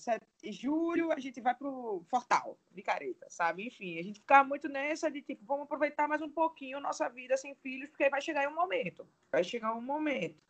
[0.44, 3.68] julho, a gente vai pro Fortal, de careta, sabe?
[3.68, 7.38] Enfim, a gente ficava muito nessa de tipo, vamos aproveitar mais um pouquinho nossa vida
[7.38, 9.08] sem filhos, porque vai chegar um momento.
[9.32, 10.42] Vai chegar um momento.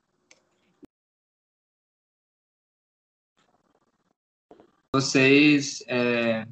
[4.95, 6.47] Vocês é,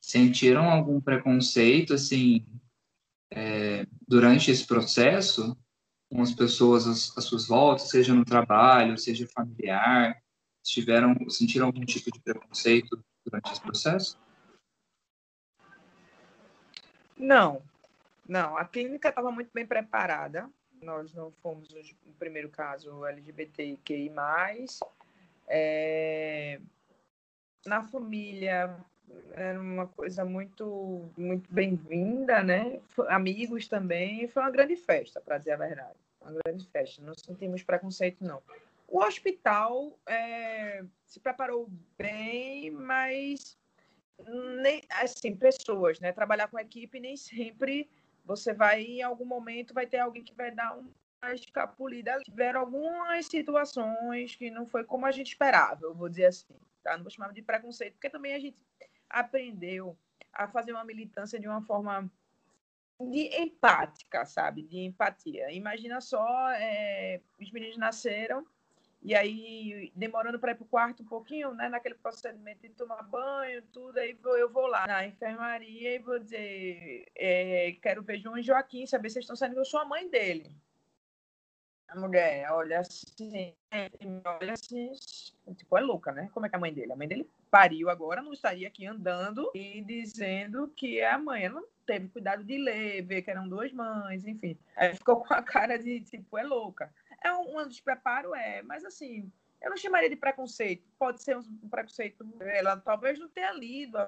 [0.00, 2.46] sentiram algum preconceito, assim,
[3.30, 5.54] é, durante esse processo,
[6.08, 10.18] com as pessoas às, suas voltas, seja no trabalho, seja familiar?
[10.62, 14.18] Tiveram, sentiram algum tipo de preconceito durante esse processo?
[17.16, 17.62] Não,
[18.28, 20.48] Não, a clínica estava muito bem preparada.
[20.82, 21.68] Nós não fomos
[22.06, 24.10] no primeiro caso LGBTQI+.
[25.48, 26.60] É...
[27.66, 28.74] Na família
[29.32, 32.80] era uma coisa muito muito bem-vinda, né?
[33.08, 34.28] Amigos também.
[34.28, 35.98] Foi uma grande festa, para dizer a verdade.
[36.20, 37.02] Uma grande festa.
[37.02, 38.40] Não sentimos preconceito, não.
[38.90, 43.56] O hospital é, se preparou bem, mas
[44.60, 46.12] nem, assim, pessoas, né?
[46.12, 47.88] Trabalhar com equipe nem sempre
[48.24, 52.18] você vai, em algum momento, vai ter alguém que vai dar uma escapulida.
[52.24, 56.54] Tiveram algumas situações que não foi como a gente esperava, eu vou dizer assim.
[56.82, 56.96] Tá?
[56.96, 58.60] Não vou chamar de preconceito, porque também a gente
[59.08, 59.96] aprendeu
[60.32, 62.10] a fazer uma militância de uma forma
[63.00, 64.62] de empática, sabe?
[64.62, 65.50] De empatia.
[65.52, 68.44] Imagina só, é, os meninos nasceram
[69.02, 71.68] e aí, demorando para ir para o quarto um pouquinho, né?
[71.70, 77.06] Naquele procedimento de tomar banho, tudo, aí eu vou lá na enfermaria e vou dizer,
[77.16, 80.54] é, quero ver João e Joaquim, saber se estão saindo, eu sou a mãe dele.
[81.88, 83.52] A mulher olha assim,
[84.24, 84.92] olha assim,
[85.56, 86.30] tipo, é louca, né?
[86.32, 86.92] Como é que é a mãe dele?
[86.92, 91.46] A mãe dele pariu agora, não estaria aqui andando e dizendo que é a mãe.
[91.46, 94.56] Ela não teve cuidado de ler, ver que eram duas mães, enfim.
[94.76, 96.94] Aí ficou com a cara de, tipo, é louca.
[97.22, 99.30] É um, um despreparo, é, mas assim,
[99.60, 100.88] eu não chamaria de preconceito.
[100.98, 103.98] Pode ser um preconceito, ela talvez não tenha lido.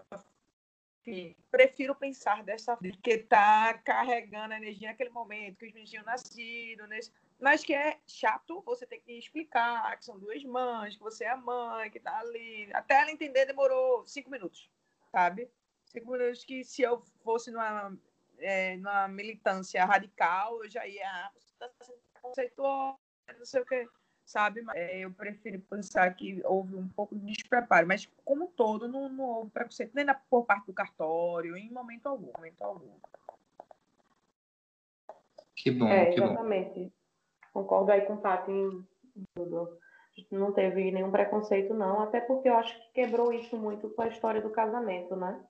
[1.01, 5.91] Enfim, prefiro pensar dessa forma, que tá carregando a energia naquele momento, que os meninos
[5.91, 7.13] tinham nascido, nesse...
[7.41, 11.31] mas que é chato você ter que explicar que são duas mães, que você é
[11.31, 12.71] a mãe, que tá ali.
[12.73, 14.71] Até ela entender demorou cinco minutos,
[15.11, 15.51] sabe?
[15.87, 17.99] Cinco minutos que se eu fosse numa,
[18.39, 21.05] é, numa militância radical, eu já ia.
[21.05, 22.99] Ah, você tá sendo preconceituosa,
[23.39, 23.89] não sei o que,
[24.25, 24.65] sabe?
[24.75, 29.09] É, eu prefiro pensar que houve um pouco de despreparo, mas como um todo não,
[29.09, 32.31] não houve preconceito nem na, por parte do cartório, em momento algum.
[32.37, 32.93] Momento algum.
[35.55, 36.81] Que bom, é, que exatamente.
[36.81, 36.91] bom.
[37.53, 39.79] Concordo aí com o Paty em tudo.
[40.31, 44.09] Não teve nenhum preconceito, não, até porque eu acho que quebrou isso muito com a
[44.09, 45.43] história do casamento, né?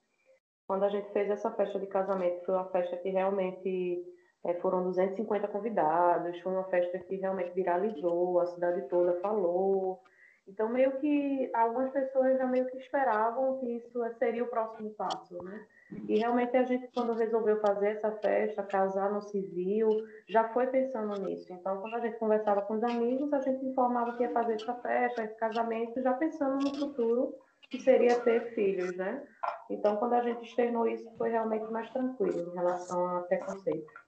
[0.65, 4.01] Quando a gente fez essa festa de casamento, foi uma festa que realmente
[4.45, 10.01] é, foram 250 convidados, foi uma festa que realmente viralizou, a cidade toda falou.
[10.45, 15.41] Então, meio que algumas pessoas já meio que esperavam que isso seria o próximo passo,
[15.41, 15.65] né?
[16.09, 19.89] E realmente a gente, quando resolveu fazer essa festa, casar no civil,
[20.27, 21.53] já foi pensando nisso.
[21.53, 24.73] Então, quando a gente conversava com os amigos, a gente informava que ia fazer essa
[24.75, 27.33] festa, esse casamento, já pensando no futuro,
[27.69, 29.25] que seria ter filhos, né?
[29.69, 34.02] Então, quando a gente externou isso, foi realmente mais tranquilo em relação a preconceito.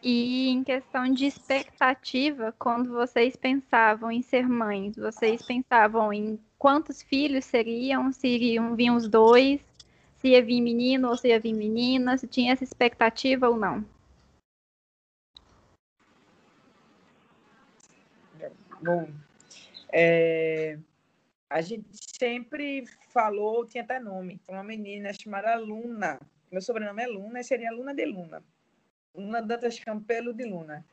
[0.00, 7.02] E em questão de expectativa, quando vocês pensavam em ser mães, vocês pensavam em quantos
[7.02, 9.60] filhos seriam, se iriam vir os dois,
[10.16, 13.84] se ia vir menino ou se ia vir menina, se tinha essa expectativa ou não?
[18.80, 19.08] Bom,
[19.92, 20.78] é,
[21.50, 26.20] a gente sempre falou, tinha até nome, uma menina chamada Luna.
[26.52, 28.42] Meu sobrenome é Luna seria Luna de Luna.
[29.14, 30.84] Luna Dantas Campelo de Luna.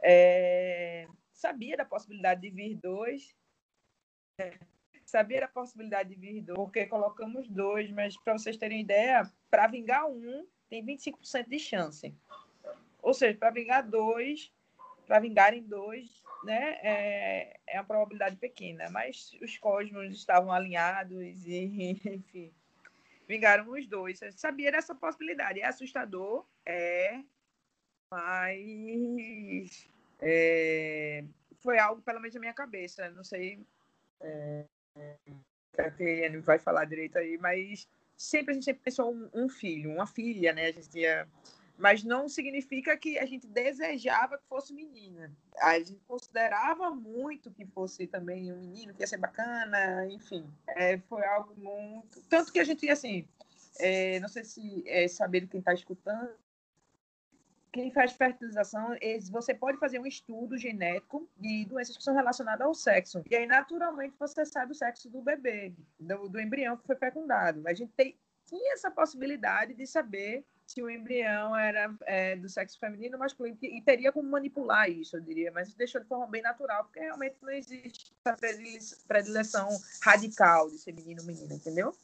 [0.00, 3.34] É, sabia da possibilidade de vir dois.
[4.38, 4.58] É,
[5.04, 9.66] sabia da possibilidade de vir dois, porque colocamos dois, mas para vocês terem ideia, para
[9.66, 12.14] vingar um, tem 25% de chance.
[13.00, 14.52] Ou seja, para vingar dois,
[15.06, 18.90] para vingarem dois, né, é, é uma probabilidade pequena.
[18.90, 22.52] Mas os cosmos estavam alinhados e, enfim,
[23.28, 24.18] vingaram os dois.
[24.32, 25.60] Sabia dessa possibilidade.
[25.60, 27.22] É assustador, é,
[28.10, 29.88] mas
[30.20, 31.24] é,
[31.60, 33.10] foi algo, pelo menos na minha cabeça.
[33.10, 33.64] Não sei
[34.20, 34.64] é,
[35.78, 39.90] a Teriane vai falar direito aí, mas sempre a gente sempre pensou um, um, filho,
[39.90, 40.66] uma filha, né?
[40.66, 41.28] A gente ia,
[41.76, 45.30] mas não significa que a gente desejava que fosse menina.
[45.58, 50.48] A gente considerava muito que fosse também um menino, que ia ser bacana, enfim.
[50.68, 52.22] É, foi algo muito.
[52.28, 53.28] Tanto que a gente, assim,
[53.78, 56.32] é, não sei se é saber quem está escutando,
[57.72, 58.96] quem faz fertilização,
[59.30, 63.22] você pode fazer um estudo genético de doenças que são relacionadas ao sexo.
[63.30, 67.62] E aí, naturalmente, você sabe o sexo do bebê, do, do embrião que foi fecundado.
[67.66, 72.78] A gente tem, tinha essa possibilidade de saber se o embrião era é, do sexo
[72.78, 76.42] feminino ou masculino, e teria como manipular isso, eu diria, mas deixou de forma bem
[76.42, 78.36] natural, porque realmente não existe essa
[79.06, 79.68] predileção
[80.02, 81.94] radical de ser menino ou menina, entendeu?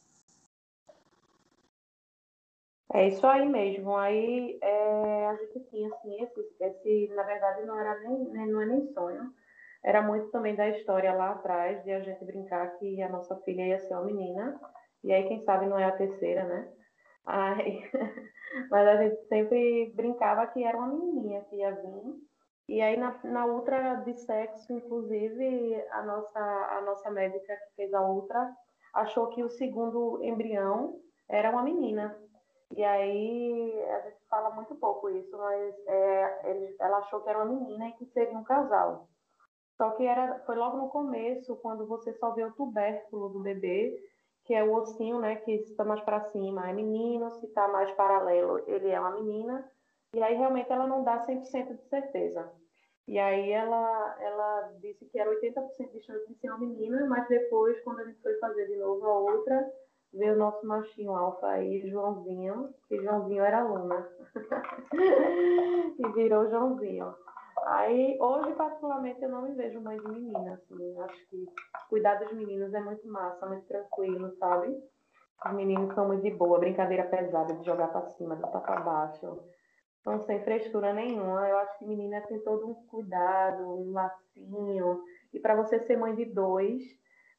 [2.95, 3.97] É isso aí mesmo.
[3.97, 8.61] Aí é, a gente tinha assim, esse, esse, na verdade não era nem, né, não
[8.61, 9.33] é nem sonho.
[9.85, 13.67] Era muito também da história lá atrás de a gente brincar que a nossa filha
[13.67, 14.61] ia ser uma menina.
[15.03, 16.73] E aí, quem sabe, não é a terceira, né?
[17.27, 17.83] Ai,
[18.71, 22.15] mas a gente sempre brincava que era uma menininha que ia vir.
[22.69, 27.93] E aí na, na ultra de sexo, inclusive, a nossa, a nossa médica que fez
[27.93, 28.51] a ultra
[28.95, 32.17] achou que o segundo embrião era uma menina.
[32.75, 37.39] E aí a gente fala muito pouco isso, mas é, ele, ela achou que era
[37.39, 39.09] uma menina e que seria um casal.
[39.77, 43.99] Só que era, foi logo no começo, quando você só vê o tubérculo do bebê,
[44.45, 47.91] que é o ossinho, né, que está mais para cima é menino, se está mais
[47.93, 49.71] paralelo, ele é uma menina.
[50.15, 52.53] E aí realmente ela não dá 100% de certeza.
[53.09, 57.27] E aí ela, ela disse que era 80% de chance de ser uma menina, mas
[57.29, 59.73] depois, quando a gente foi fazer de novo a outra,
[60.13, 64.09] veio o nosso machinho alfa aí, Joãozinho, que Joãozinho era aluna.
[65.99, 67.15] e virou Joãozinho.
[67.65, 71.01] Aí, hoje, particularmente, eu não me vejo mãe de menina, assim.
[71.01, 71.47] Acho que
[71.89, 74.77] cuidar dos meninos é muito massa, muito tranquilo, sabe?
[75.45, 79.39] Os meninos são muito de boa, brincadeira pesada de jogar para cima, de para baixo.
[80.01, 81.49] Então, sem frescura nenhuma.
[81.49, 85.01] Eu acho que menina tem todo um cuidado, um lacinho.
[85.33, 86.83] E para você ser mãe de dois,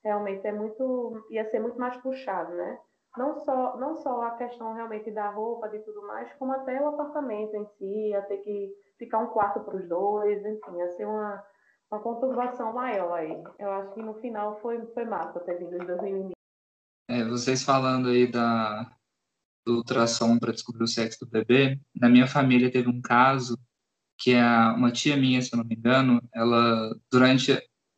[0.04, 1.26] realmente é muito.
[1.30, 2.80] ia ser muito mais puxado, né?
[3.18, 6.88] Não só, não só a questão realmente da roupa, de tudo mais, como até o
[6.90, 11.06] apartamento em si, ia ter que ficar um quarto para os dois, enfim, ia ser
[11.06, 11.44] uma,
[11.92, 13.44] uma conturbação maior aí.
[13.60, 16.32] Eu acho que no final foi, foi massa ter vindo os dois meninos.
[17.08, 18.92] É, vocês falando aí da,
[19.64, 23.60] do ultrassom para descobrir o sexo do bebê, na minha família teve um caso
[24.18, 27.52] que a, uma tia minha, se eu não me engano, ela, durante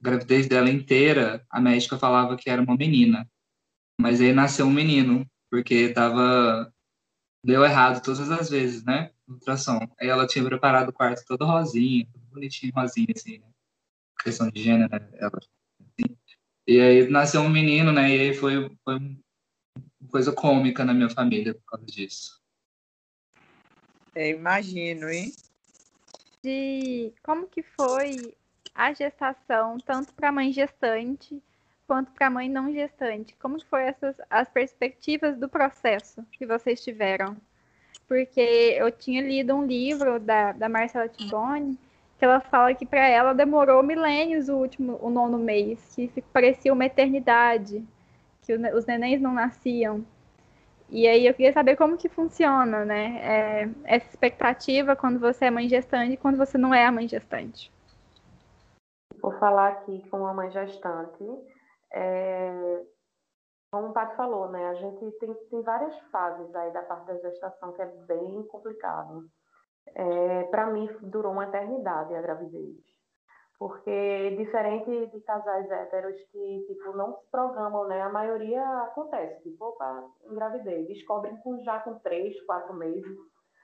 [0.05, 3.29] gravidez dela inteira, a médica falava que era uma menina.
[3.99, 6.71] Mas aí nasceu um menino, porque estava
[7.43, 9.11] deu errado todas as vezes, né?
[9.27, 9.79] Ultrassom.
[9.99, 13.47] Aí ela tinha preparado o quarto todo rosinha, todo bonitinho, rosinha, assim, né?
[14.23, 15.09] Questão de gênero, né?
[15.13, 16.17] Ela, assim.
[16.67, 18.09] E aí nasceu um menino, né?
[18.09, 22.41] E aí foi, foi uma coisa cômica na minha família por causa disso.
[24.15, 25.31] É, imagino, hein?
[26.43, 28.35] De como que foi
[28.75, 31.41] a gestação, tanto para a mãe gestante
[31.87, 33.35] quanto para a mãe não gestante.
[33.35, 37.37] Como foi essas as perspectivas do processo que vocês tiveram?
[38.07, 38.41] Porque
[38.77, 41.77] eu tinha lido um livro da, da Marcela Tiboni
[42.17, 46.71] que ela fala que para ela demorou milênios o último o nono mês, que parecia
[46.71, 47.83] uma eternidade,
[48.41, 50.05] que os nenéns não nasciam.
[50.89, 53.19] E aí eu queria saber como que funciona, né?
[53.21, 57.07] É, essa expectativa quando você é mãe gestante e quando você não é a mãe
[57.07, 57.71] gestante.
[59.25, 61.23] Vou falar aqui com a mãe gestante.
[61.91, 62.83] É,
[63.71, 64.67] como o Pato falou, né?
[64.67, 69.27] A gente tem, tem várias fases aí da parte da gestação que é bem complicado.
[69.95, 72.77] É, Para mim, durou uma eternidade a gravidez.
[73.57, 78.03] Porque, diferente de casais héteros que, tipo, não se programam, né?
[78.03, 80.85] A maioria acontece, tipo, opa, engravidei.
[80.85, 83.17] Descobrem com, já com três, quatro meses.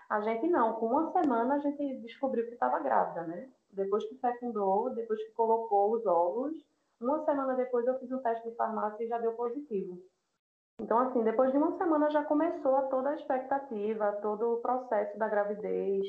[0.10, 0.74] A gente não.
[0.80, 3.48] Com uma semana, a gente descobriu que estava grávida, né?
[3.74, 6.54] Depois que fecundou, depois que colocou os óvulos,
[7.00, 9.98] uma semana depois eu fiz um teste de farmácia e já deu positivo.
[10.80, 15.28] Então, assim, depois de uma semana já começou toda a expectativa, todo o processo da
[15.28, 16.04] gravidez.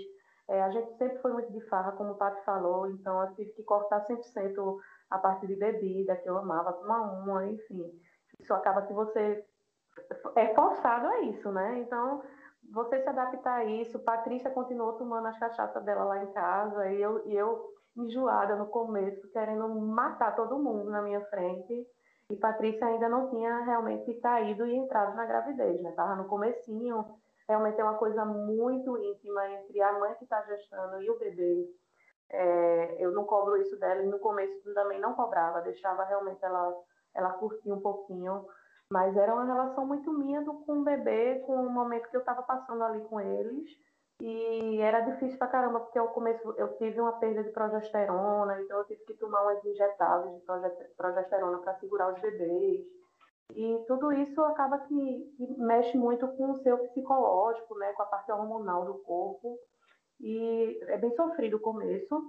[0.48, 3.50] É, a gente sempre foi muito de farra, como o Pato falou, então eu tive
[3.52, 4.78] que cortar 100%
[5.10, 7.84] a parte de bebida, que eu amava, uma a uma, enfim.
[8.40, 9.44] Isso acaba que você
[10.36, 11.78] é forçado a isso, né?
[11.80, 12.22] Então,
[12.72, 13.98] você se adaptar a isso.
[14.00, 18.66] Patrícia continuou tomando as cachaças dela lá em casa e eu, e eu enjoada no
[18.66, 21.86] começo, querendo matar todo mundo na minha frente.
[22.30, 25.92] E Patrícia ainda não tinha realmente caído e entrado na gravidez, né?
[25.92, 27.04] Tava no comecinho.
[27.46, 31.68] Realmente é uma coisa muito íntima entre a mãe que está gestando e o bebê.
[32.30, 36.74] É, eu não cobro isso dela e no começo também não cobrava, deixava realmente ela,
[37.14, 38.46] ela curtir um pouquinho.
[38.92, 42.20] Mas era uma relação muito minha do, com o bebê, com o momento que eu
[42.20, 43.70] estava passando ali com eles
[44.20, 48.78] e era difícil pra caramba, porque ao começo eu tive uma perda de progesterona, então
[48.78, 52.86] eu tive que tomar umas injetáveis de progesterona para segurar os bebês.
[53.52, 58.06] E tudo isso acaba que, que, mexe muito com o seu psicológico, né, com a
[58.06, 59.58] parte hormonal do corpo.
[60.20, 62.22] E é bem sofrido o começo.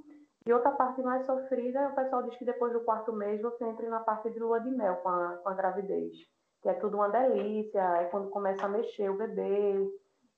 [0.47, 3.87] E outra parte mais sofrida, o pessoal diz que depois do quarto mês você entra
[3.87, 6.17] na parte de lua de mel com a, com a gravidez,
[6.63, 9.85] que é tudo uma delícia, é quando começa a mexer o bebê,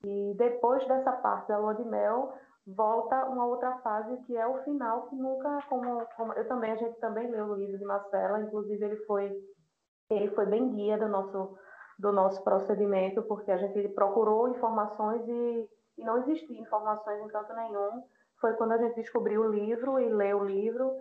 [0.03, 2.33] e depois dessa parte da lua de mel,
[2.65, 6.75] volta uma outra fase que é o final, que nunca, como, como eu também, a
[6.75, 9.31] gente também leu o livro de Marcela, inclusive ele foi,
[10.09, 11.55] ele foi bem guia do nosso,
[11.99, 15.69] do nosso procedimento, porque a gente procurou informações e,
[15.99, 18.03] e não existia informações em canto nenhum.
[18.41, 20.91] Foi quando a gente descobriu o livro e leu o livro,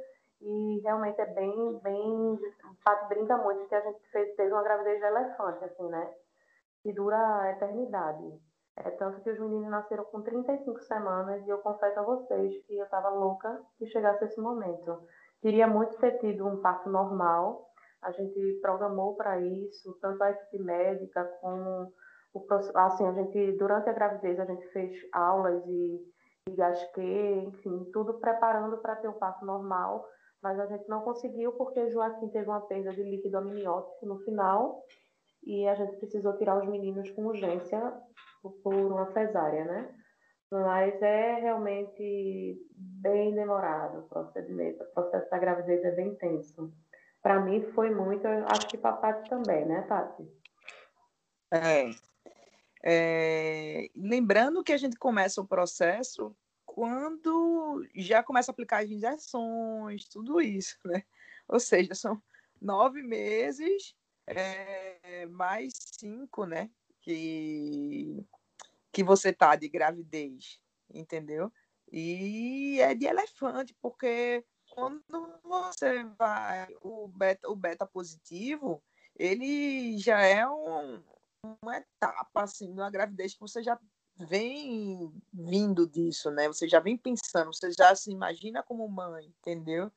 [0.40, 4.62] e realmente é bem, bem, o Pato brinca muito que a gente fez, teve uma
[4.62, 6.12] gravidez de elefante, assim, né?
[6.84, 8.38] que dura a eternidade.
[8.76, 12.76] É tanto que os meninos nasceram com 35 semanas e eu confesso a vocês que
[12.76, 15.02] eu estava louca que chegasse esse momento.
[15.40, 17.66] Queria muito ter tido um parto normal.
[18.02, 21.90] A gente programou para isso, tanto a equipe médica como
[22.34, 26.12] o assim, a gente durante a gravidez a gente fez aulas e,
[26.48, 30.04] e gasquei, enfim, tudo preparando para ter o parto normal,
[30.44, 34.84] mas a gente não conseguiu porque Joaquim teve uma perda de líquido amniótico no final
[35.42, 37.80] e a gente precisou tirar os meninos com urgência
[38.62, 39.94] por uma cesárea, né?
[40.52, 44.84] Mas é realmente bem demorado o procedimento.
[44.84, 46.70] O processo da gravidez é bem intenso.
[47.22, 50.28] Para mim foi muito, acho que para Paty também, né, Paty?
[51.50, 51.90] É.
[52.84, 53.88] é.
[53.96, 56.36] Lembrando que a gente começa o processo
[56.74, 61.04] quando já começa a aplicar as injeções, tudo isso, né?
[61.46, 62.20] Ou seja, são
[62.60, 63.94] nove meses
[64.26, 66.68] é, mais cinco, né?
[67.00, 68.26] Que,
[68.90, 70.60] que você tá de gravidez,
[70.92, 71.52] entendeu?
[71.92, 78.82] E é de elefante, porque quando você vai, o beta, o beta positivo,
[79.14, 81.00] ele já é um,
[81.62, 83.78] uma etapa assim da gravidez que você já
[84.16, 86.46] vem vindo disso, né?
[86.48, 89.90] Você já vem pensando, você já se imagina como mãe, entendeu?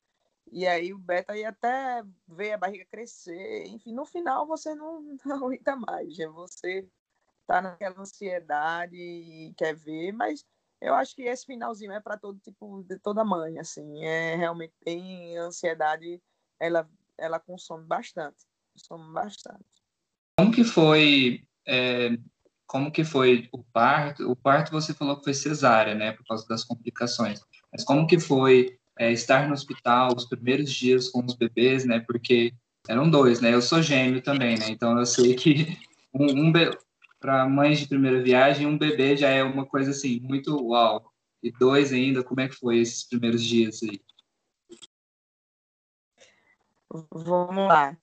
[0.50, 3.66] E aí o beta ia até ver a barriga crescer.
[3.66, 6.16] Enfim, no final você não, não aguenta mais.
[6.16, 6.26] Né?
[6.28, 6.88] Você
[7.46, 10.44] tá naquela ansiedade e quer ver, mas
[10.80, 14.74] eu acho que esse finalzinho é para todo tipo de toda mãe, assim, é realmente
[14.84, 16.22] tem ansiedade,
[16.60, 19.64] ela ela consome bastante, consome bastante.
[20.38, 22.10] Como que foi é,
[22.68, 24.30] como que foi o parto?
[24.30, 27.40] O parto você falou que foi cesárea, né, por causa das complicações.
[27.72, 32.00] Mas como que foi é, estar no hospital os primeiros dias com os bebês, né?
[32.00, 32.52] Porque
[32.86, 33.54] eram dois, né?
[33.54, 34.68] Eu sou gêmeo também, né?
[34.68, 35.78] Então eu sei que
[36.12, 36.52] um, um
[37.18, 41.10] para mães de primeira viagem, um bebê já é uma coisa assim muito uau.
[41.42, 44.00] E dois ainda, como é que foi esses primeiros dias aí?
[47.12, 47.96] Vamos lá.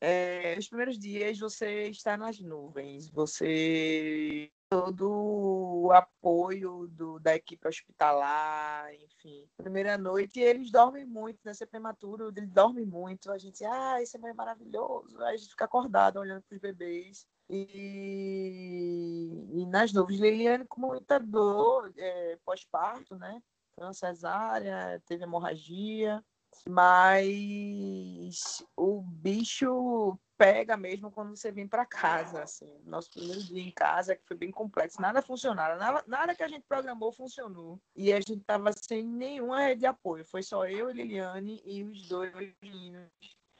[0.00, 7.66] É, os primeiros dias você está nas nuvens, você todo o apoio do, da equipe
[7.66, 9.48] hospitalar, enfim.
[9.56, 11.54] Primeira noite, eles dormem muito, né?
[11.54, 13.32] Ser prematuro, eles dormem muito.
[13.32, 15.18] A gente, ah, isso é maravilhoso.
[15.22, 17.26] Aí a gente fica acordado olhando para os bebês.
[17.48, 23.42] E, e nas nuvens, Liliane com muita dor é, pós-parto, né?
[23.74, 26.22] Foi uma cesárea, teve hemorragia.
[26.66, 32.80] Mas o bicho pega mesmo quando você vem para casa, assim.
[32.84, 36.48] Nosso primeiro dia em casa, que foi bem complexo, nada funcionava, nada, nada que a
[36.48, 37.80] gente programou funcionou.
[37.96, 41.82] E a gente tava sem nenhuma rede de apoio, foi só eu e Liliane e
[41.82, 42.32] os dois
[42.62, 43.10] meninos.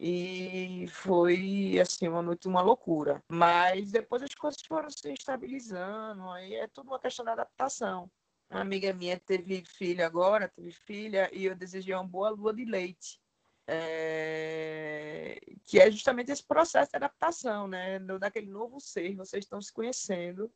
[0.01, 3.21] E foi, assim, uma noite, uma loucura.
[3.29, 8.09] Mas depois as coisas foram se estabilizando, aí é tudo uma questão da adaptação.
[8.51, 12.65] Uma amiga minha teve filho agora, teve filha, e eu desejei uma boa lua de
[12.65, 13.21] leite.
[13.67, 15.39] É...
[15.67, 17.99] que é justamente esse processo de adaptação, né?
[17.99, 20.51] Daquele novo ser, vocês estão se conhecendo.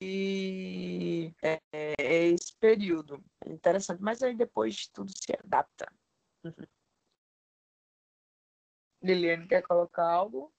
[0.00, 3.22] E é, é esse período.
[3.46, 5.92] interessante, mas aí depois tudo se adapta.
[9.02, 10.52] Liliane, quer colocar algo?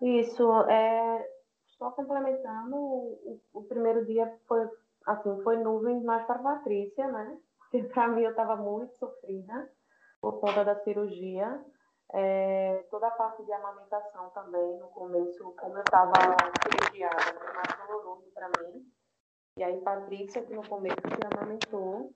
[0.00, 1.35] Isso, é,
[1.78, 4.68] só complementando, o, o, primeiro dia foi
[5.06, 7.38] assim, foi nuvens mais para a Patrícia, né?
[7.58, 9.70] Porque para mim eu estava muito sofrida
[10.20, 11.64] por conta da cirurgia.
[12.12, 16.12] É, toda a parte de amamentação também, no começo, como eu estava
[16.62, 18.86] cirurgiada, foi mais doloroso para mim.
[19.58, 22.12] E aí Patrícia, que no começo se amamentou,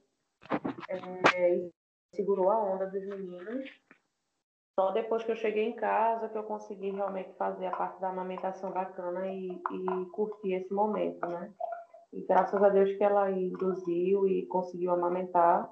[0.89, 1.69] é,
[2.15, 3.69] segurou a onda dos meninos.
[4.81, 8.09] Só depois que eu cheguei em casa que eu consegui realmente fazer a parte da
[8.09, 11.53] amamentação bacana e, e curtir esse momento, né?
[12.15, 15.71] E graças a Deus que ela induziu e conseguiu amamentar,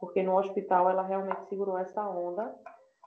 [0.00, 2.52] porque no hospital ela realmente segurou essa onda.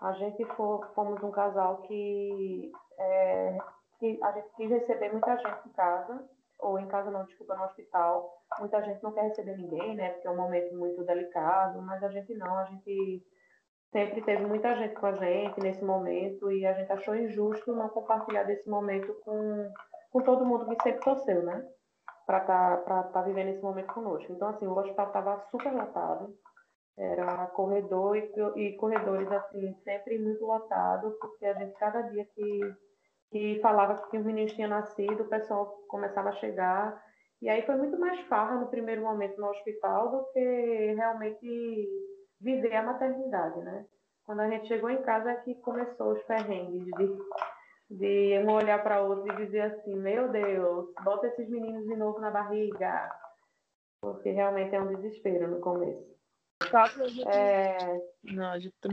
[0.02, 3.58] A gente for, fomos um casal que, é,
[4.00, 6.26] que a gente quis receber muita gente em casa,
[6.58, 8.34] ou em casa não, desculpa, no hospital.
[8.60, 10.12] Muita gente não quer receber ninguém, né?
[10.12, 13.22] Porque é um momento muito delicado, mas a gente não, a gente
[13.94, 17.88] sempre teve muita gente com a gente nesse momento e a gente achou injusto não
[17.90, 19.72] compartilhar desse momento com,
[20.12, 21.64] com todo mundo que sempre torceu, né?
[22.26, 24.34] Para estar tá, tá vivendo esse momento conosco.
[24.34, 26.36] Então, assim, o hospital estava super lotado,
[26.98, 32.60] era corredor e, e, corredores, assim, sempre muito lotado, porque a gente, cada dia que,
[33.32, 37.00] que falava que os meninos tinham nascido, o pessoal começava a chegar.
[37.42, 41.88] E aí foi muito mais farra no primeiro momento no hospital do que realmente
[42.44, 43.86] viver a maternidade, né?
[44.26, 47.18] Quando a gente chegou em casa é que começou os perrengues de,
[47.90, 52.20] de um olhar para outro e dizer assim, meu Deus, bota esses meninos de novo
[52.20, 53.12] na barriga,
[54.02, 56.14] porque realmente é um desespero no começo.
[57.28, 58.02] É,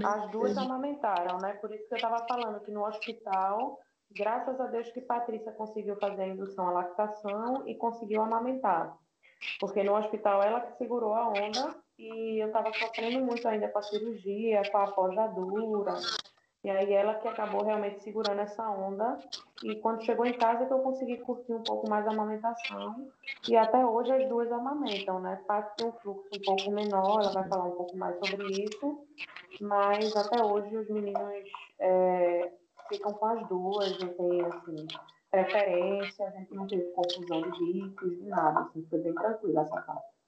[0.02, 1.52] Não, as duas amamentaram, né?
[1.54, 3.78] Por isso que eu estava falando que no hospital,
[4.10, 8.96] graças a Deus que Patrícia conseguiu fazer a indução à lactação e conseguiu amamentar.
[9.60, 13.78] Porque no hospital ela que segurou a onda e eu estava sofrendo muito ainda com
[13.78, 15.94] a cirurgia, com a apojadura,
[16.62, 19.18] e aí ela que acabou realmente segurando essa onda.
[19.64, 23.10] E quando chegou em casa que eu consegui curtir um pouco mais a amamentação.
[23.48, 25.42] E até hoje as duas amamentam, né?
[25.46, 29.06] Faz tem um fluxo um pouco menor, ela vai falar um pouco mais sobre isso.
[29.60, 31.42] Mas até hoje os meninos
[31.78, 32.52] é,
[32.88, 34.86] ficam com as duas, não tem assim,
[35.30, 39.80] preferência, a gente não teve confusão de bicos, de nada, assim, foi bem tranquilo essa
[39.80, 40.19] parte.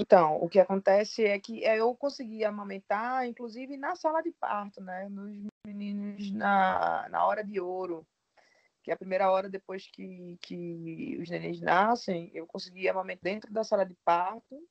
[0.00, 4.80] Então, o que acontece é que é, eu consegui amamentar, inclusive na sala de parto,
[4.80, 5.06] né?
[5.10, 8.06] Nos meninos na, na hora de ouro,
[8.82, 13.52] que é a primeira hora depois que, que os nenéns nascem, eu consegui amamentar dentro
[13.52, 14.66] da sala de parto.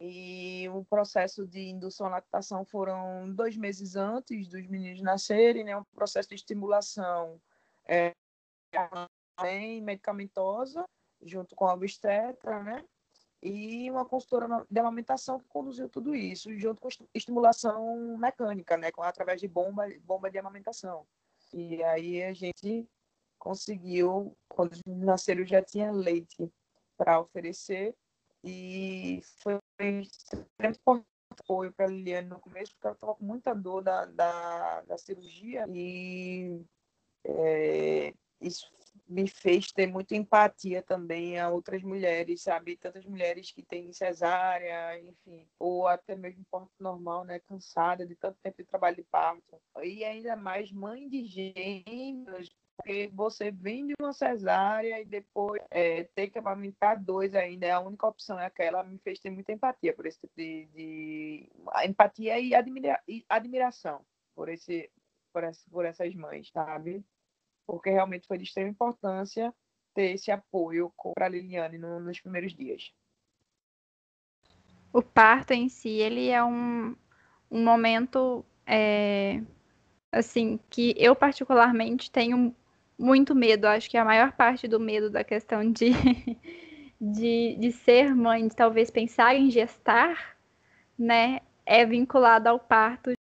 [0.00, 5.76] E o processo de indução à lactação foram dois meses antes dos meninos nascerem, né?
[5.76, 7.40] Um processo de estimulação
[7.86, 8.12] é,
[9.80, 10.84] medicamentosa,
[11.22, 12.84] junto com a obstetra, né?
[13.42, 19.40] E uma consultora de amamentação que conduziu tudo isso, junto com estimulação mecânica, né, através
[19.40, 21.06] de bomba, bomba de amamentação.
[21.52, 22.88] E aí a gente
[23.38, 26.50] conseguiu, quando nasceram já tinha leite
[26.96, 27.94] para oferecer.
[28.42, 33.82] E foi extremamente importante apoio para Liliane no começo, porque ela estava com muita dor
[33.82, 35.66] da, da, da cirurgia.
[35.68, 36.64] E
[37.24, 38.66] é, isso
[39.08, 42.76] me fez ter muita empatia também a outras mulheres, sabe?
[42.76, 47.38] Tantas mulheres que têm cesárea, enfim, ou até mesmo parto normal, né?
[47.40, 49.60] Cansada de tanto tempo de trabalho de parto.
[49.82, 56.04] E ainda mais mãe de gêmeos, porque você vem de uma cesárea e depois é,
[56.04, 60.06] que amamentar dois ainda, a única opção é aquela, me fez ter muita empatia por
[60.06, 61.50] esse tipo de, de...
[61.84, 63.02] empatia e, admira...
[63.08, 64.90] e admiração por esse
[65.70, 67.04] por essas mães, sabe?
[67.66, 69.52] Porque realmente foi de extrema importância
[69.94, 72.92] ter esse apoio para a Liliane no, nos primeiros dias.
[74.92, 76.94] O parto em si, ele é um,
[77.50, 79.42] um momento, é,
[80.12, 82.54] assim, que eu particularmente tenho
[82.98, 83.66] muito medo.
[83.66, 85.90] Acho que a maior parte do medo da questão de,
[87.00, 90.36] de, de ser mãe, de talvez pensar em gestar,
[90.98, 93.12] né, é vinculado ao parto,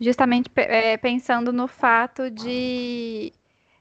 [0.00, 3.32] justamente é, pensando no fato de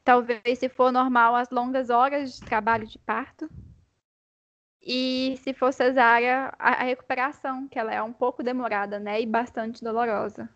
[0.06, 3.50] Talvez, se for normal, as longas horas de trabalho de parto.
[4.80, 9.20] E se for cesárea, a, a recuperação, que ela é um pouco demorada, né?
[9.20, 10.48] E bastante dolorosa.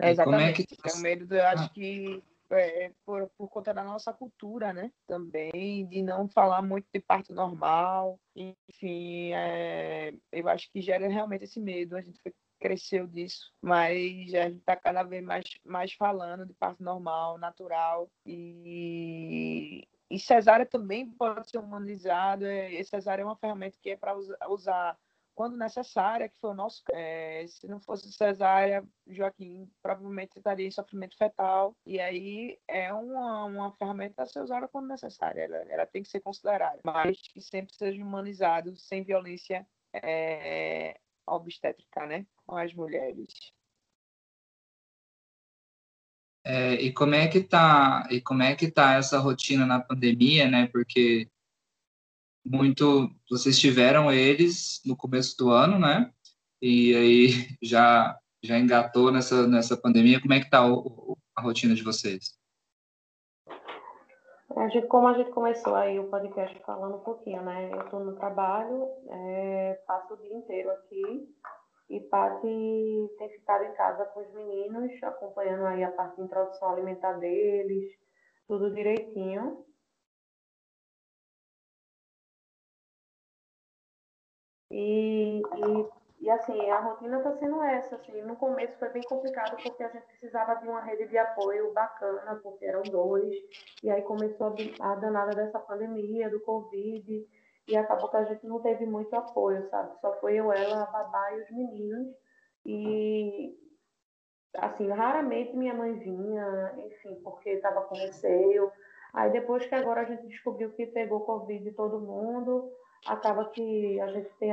[0.00, 0.62] É, exatamente.
[0.62, 0.76] É, que...
[0.84, 1.68] é o medo, eu acho ah.
[1.68, 4.90] que é, por, por conta da nossa cultura, né?
[5.06, 8.18] Também, de não falar muito de parto normal.
[8.34, 11.96] Enfim, é, eu acho que gera realmente esse medo.
[11.96, 12.20] A gente
[12.58, 18.10] cresceu disso, mas a gente está cada vez mais, mais falando de parto normal, natural
[18.26, 22.46] e e cesárea também pode ser humanizado.
[22.46, 24.16] É, e cesárea é uma ferramenta que é para
[24.48, 24.98] usar
[25.34, 26.82] quando necessária, que foi o nosso.
[26.92, 31.76] É, se não fosse cesárea, Joaquim provavelmente estaria em sofrimento fetal.
[31.86, 35.42] E aí é uma, uma ferramenta a ser usada quando necessária.
[35.42, 40.98] Ela, ela tem que ser considerada, mas que sempre seja humanizado, sem violência é,
[41.28, 42.26] obstétrica, né?
[42.46, 43.28] Com as mulheres.
[46.44, 50.48] É, e como é que tá e como é que tá essa rotina na pandemia,
[50.50, 50.66] né?
[50.68, 51.28] Porque
[52.44, 56.12] muito vocês tiveram eles no começo do ano, né?
[56.62, 57.28] E aí
[57.62, 60.20] já já engatou nessa nessa pandemia.
[60.20, 62.37] Como é que tá o, a rotina de vocês?
[64.56, 67.70] A gente, como a gente começou aí o podcast falando um pouquinho, né?
[67.72, 71.28] Eu estou no trabalho, é, passo o dia inteiro aqui
[71.90, 76.70] e Paty tem ficado em casa com os meninos, acompanhando aí a parte de introdução
[76.70, 77.92] alimentar deles,
[78.46, 79.64] tudo direitinho.
[84.70, 85.97] E, e
[86.28, 87.96] e assim, a rotina está sendo essa.
[87.96, 91.72] Assim, no começo foi bem complicado porque a gente precisava de uma rede de apoio
[91.72, 93.34] bacana, porque eram dois.
[93.82, 97.26] E aí começou a, a danada dessa pandemia, do Covid,
[97.66, 99.98] e acabou que a gente não teve muito apoio, sabe?
[100.02, 102.14] Só foi eu, ela, a babá e os meninos.
[102.66, 103.58] E
[104.58, 108.70] assim, raramente minha mãe vinha, enfim, porque estava com receio.
[109.14, 112.70] Aí depois que agora a gente descobriu que pegou Covid todo mundo,
[113.06, 114.52] acaba que a gente tem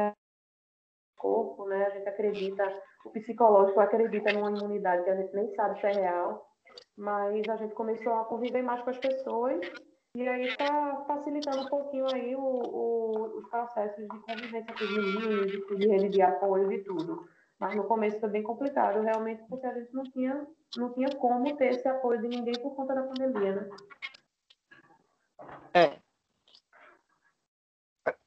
[1.25, 1.87] corpo, né?
[1.87, 5.91] A gente acredita, o psicológico acredita numa imunidade que a gente nem sabe se é
[5.91, 6.47] real,
[6.95, 9.59] mas a gente começou a conviver mais com as pessoas
[10.13, 14.91] e aí está facilitando um pouquinho aí o, o, os processos de convivência com os
[14.91, 17.27] meninos, de, de rede de apoio e tudo.
[17.59, 20.47] Mas no começo foi bem complicado, realmente, porque a gente não tinha,
[20.77, 23.69] não tinha como ter esse apoio de ninguém por conta da pandemia, né?
[25.73, 25.99] É.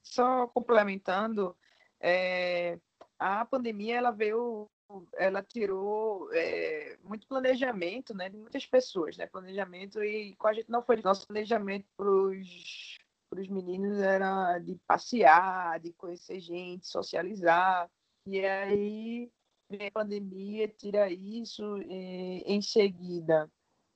[0.02, 1.54] Só complementando,
[2.00, 2.78] é,
[3.18, 4.70] a pandemia ela veio,
[5.14, 10.70] ela tirou é, muito planejamento, né, de muitas pessoas, né, planejamento e com a gente
[10.70, 17.90] não foi nosso planejamento para os meninos era de passear, de conhecer gente, socializar
[18.26, 19.30] e aí
[19.68, 23.50] vem a pandemia, tira isso, e, em seguida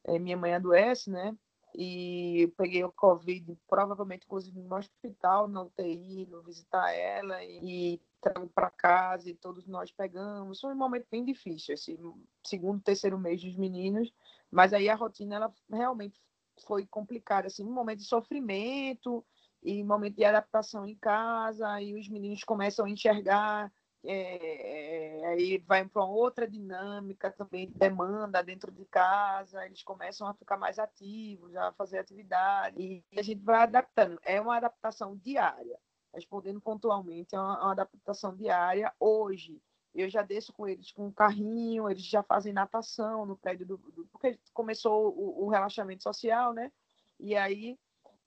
[0.05, 1.37] é, minha mãe adoece, né?
[1.75, 8.49] E peguei o Covid, provavelmente, inclusive, no hospital, na UTI, no visitar ela, e trago
[8.55, 10.61] para casa, e todos nós pegamos.
[10.61, 11.99] Foi um momento bem difícil, esse
[12.45, 14.13] segundo, terceiro mês dos meninos,
[14.51, 16.19] mas aí a rotina, ela realmente
[16.67, 19.25] foi complicada, assim, um momento de sofrimento,
[19.63, 23.73] e momento de adaptação em casa, e os meninos começam a enxergar
[24.05, 30.57] é, aí vai para outra dinâmica também, demanda dentro de casa, eles começam a ficar
[30.57, 34.19] mais ativos, a fazer atividade, e a gente vai adaptando.
[34.25, 35.79] É uma adaptação diária,
[36.15, 38.93] respondendo pontualmente, é uma, uma adaptação diária.
[38.99, 39.61] Hoje,
[39.95, 43.77] eu já desço com eles com um carrinho, eles já fazem natação no prédio do.
[43.77, 46.73] do porque começou o, o relaxamento social, né?
[47.21, 47.79] E aí,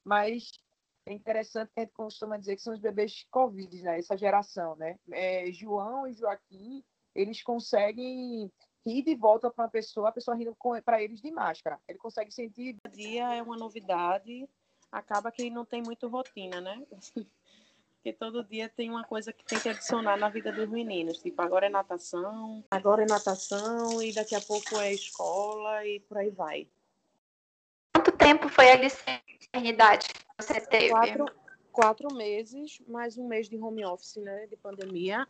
[0.03, 0.51] mas
[1.05, 3.99] é interessante que a gente costuma dizer que são os bebês Covid, né?
[3.99, 4.97] Essa geração, né?
[5.11, 6.83] É, João e Joaquim,
[7.13, 8.51] eles conseguem
[8.85, 11.79] ir de volta para uma pessoa, a pessoa rindo para eles de máscara.
[11.87, 12.75] Ele consegue sentir.
[12.91, 14.47] Dia é uma novidade,
[14.91, 16.85] acaba que não tem muito rotina, né?
[18.05, 21.17] Porque todo dia tem uma coisa que tem que adicionar na vida dos meninos.
[21.17, 26.19] Tipo, agora é natação, agora é natação, e daqui a pouco é escola e por
[26.19, 26.67] aí vai.
[27.95, 29.73] Quanto tempo foi a licença que
[30.39, 30.89] você teve?
[30.89, 31.25] Quatro,
[31.71, 34.45] quatro meses, mais um mês de home office, né?
[34.45, 35.25] De pandemia.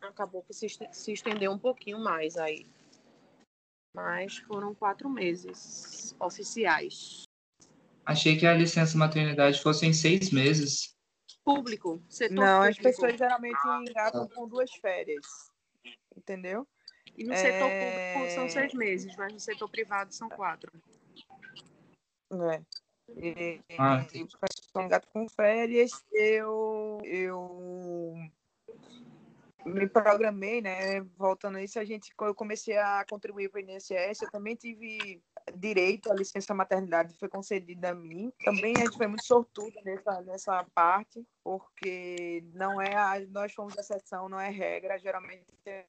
[0.00, 2.64] Acabou que se, se estendeu um pouquinho mais aí.
[3.92, 7.24] Mas foram quatro meses oficiais.
[8.06, 10.99] Achei que a licença maternidade fosse em seis meses.
[11.54, 12.02] Público.
[12.08, 12.70] Setor Não, público.
[12.70, 15.26] as pessoas geralmente engatam com duas férias.
[16.16, 16.66] Entendeu?
[17.16, 17.36] E no é...
[17.36, 20.70] setor público são seis meses, mas no setor privado são quatro.
[22.32, 22.62] É.
[23.16, 28.14] E, ah, e o gato com férias, eu, eu
[29.66, 31.00] me programei, né?
[31.16, 35.20] Voltando a isso, a gente, eu comecei a contribuir para o INSS, eu também tive
[35.56, 38.32] direito à licença maternidade, foi concedida a mim.
[38.44, 43.76] Também a gente foi muito sortuda nessa, nessa parte, porque não é a, nós fomos
[43.76, 45.84] exceção, não é regra, geralmente é,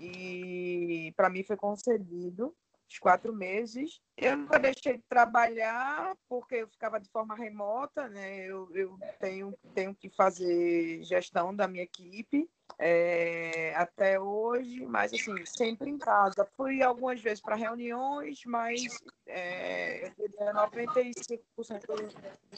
[0.00, 2.54] e para mim foi concedido
[2.88, 4.00] os quatro meses.
[4.16, 8.46] Eu não deixei de trabalhar porque eu ficava de forma remota, né?
[8.46, 15.44] Eu, eu tenho, tenho que fazer gestão da minha equipe é, até hoje, mas assim,
[15.44, 16.48] sempre em casa.
[16.56, 18.80] Fui algumas vezes para reuniões, mas
[19.26, 20.12] é,
[20.54, 21.40] 95%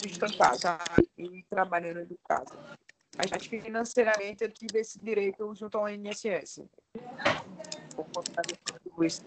[0.05, 0.79] estou em casa
[1.17, 2.59] e trabalhando de casa.
[3.17, 6.63] Mas financeiramente eu tive esse direito junto ao INSS.
[8.99, 9.25] Disso.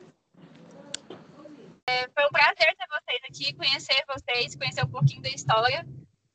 [1.87, 5.85] É, foi um prazer ter vocês aqui, conhecer vocês, conhecer um pouquinho da história.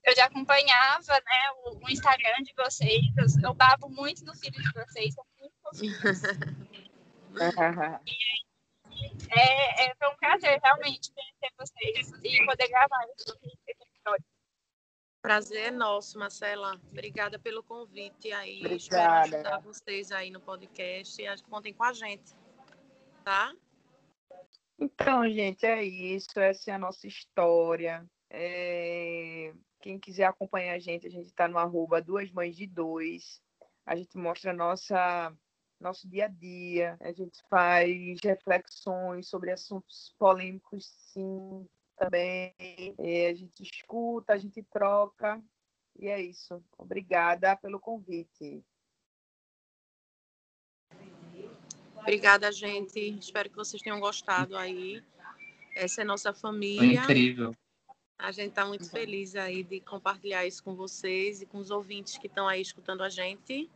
[0.05, 4.61] Eu já acompanhava né, o, o Instagram de vocês, eu, eu, babo muito no filho
[4.61, 6.23] de vocês, são muito fofinhos.
[9.31, 13.33] é, é, foi um prazer realmente conhecer vocês e poder gravar esse
[13.67, 14.25] episódio.
[15.21, 16.81] Prazer é nosso, Marcela.
[16.91, 18.61] Obrigada pelo convite aí.
[18.61, 18.77] Obrigada.
[18.77, 22.35] Espero ajudar vocês aí no podcast e contem com a gente,
[23.25, 23.53] tá?
[24.79, 26.39] Então, gente, é isso.
[26.39, 28.07] Essa é a nossa história.
[28.31, 29.53] É...
[29.81, 33.41] Quem quiser acompanhar a gente, a gente está no arroba duas mães de dois.
[33.87, 35.33] A gente mostra nossa
[35.81, 36.97] nosso dia a dia.
[37.01, 41.67] A gente faz reflexões sobre assuntos polêmicos, sim,
[41.97, 42.55] também.
[42.99, 45.43] É, a gente escuta, a gente troca.
[45.99, 46.63] E é isso.
[46.77, 48.63] Obrigada pelo convite.
[51.97, 53.19] Obrigada, gente.
[53.19, 55.03] Espero que vocês tenham gostado aí.
[55.75, 57.03] Essa é nossa família.
[57.03, 57.55] Foi incrível.
[58.19, 62.19] A gente está muito feliz aí de compartilhar isso com vocês e com os ouvintes
[62.19, 63.71] que estão aí escutando a gente.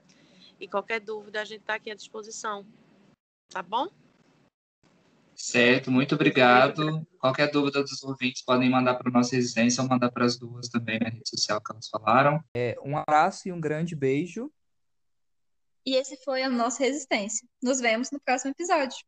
[0.58, 2.66] E qualquer dúvida, a gente está aqui à disposição.
[3.48, 3.88] Tá bom?
[5.34, 7.06] Certo, muito obrigado.
[7.18, 10.68] Qualquer dúvida dos ouvintes podem mandar para a nossa residência ou mandar para as duas
[10.68, 12.42] também na rede social que elas falaram.
[12.54, 14.52] É, um abraço e um grande beijo.
[15.86, 17.46] E esse foi a nossa resistência.
[17.62, 18.98] Nos vemos no próximo episódio.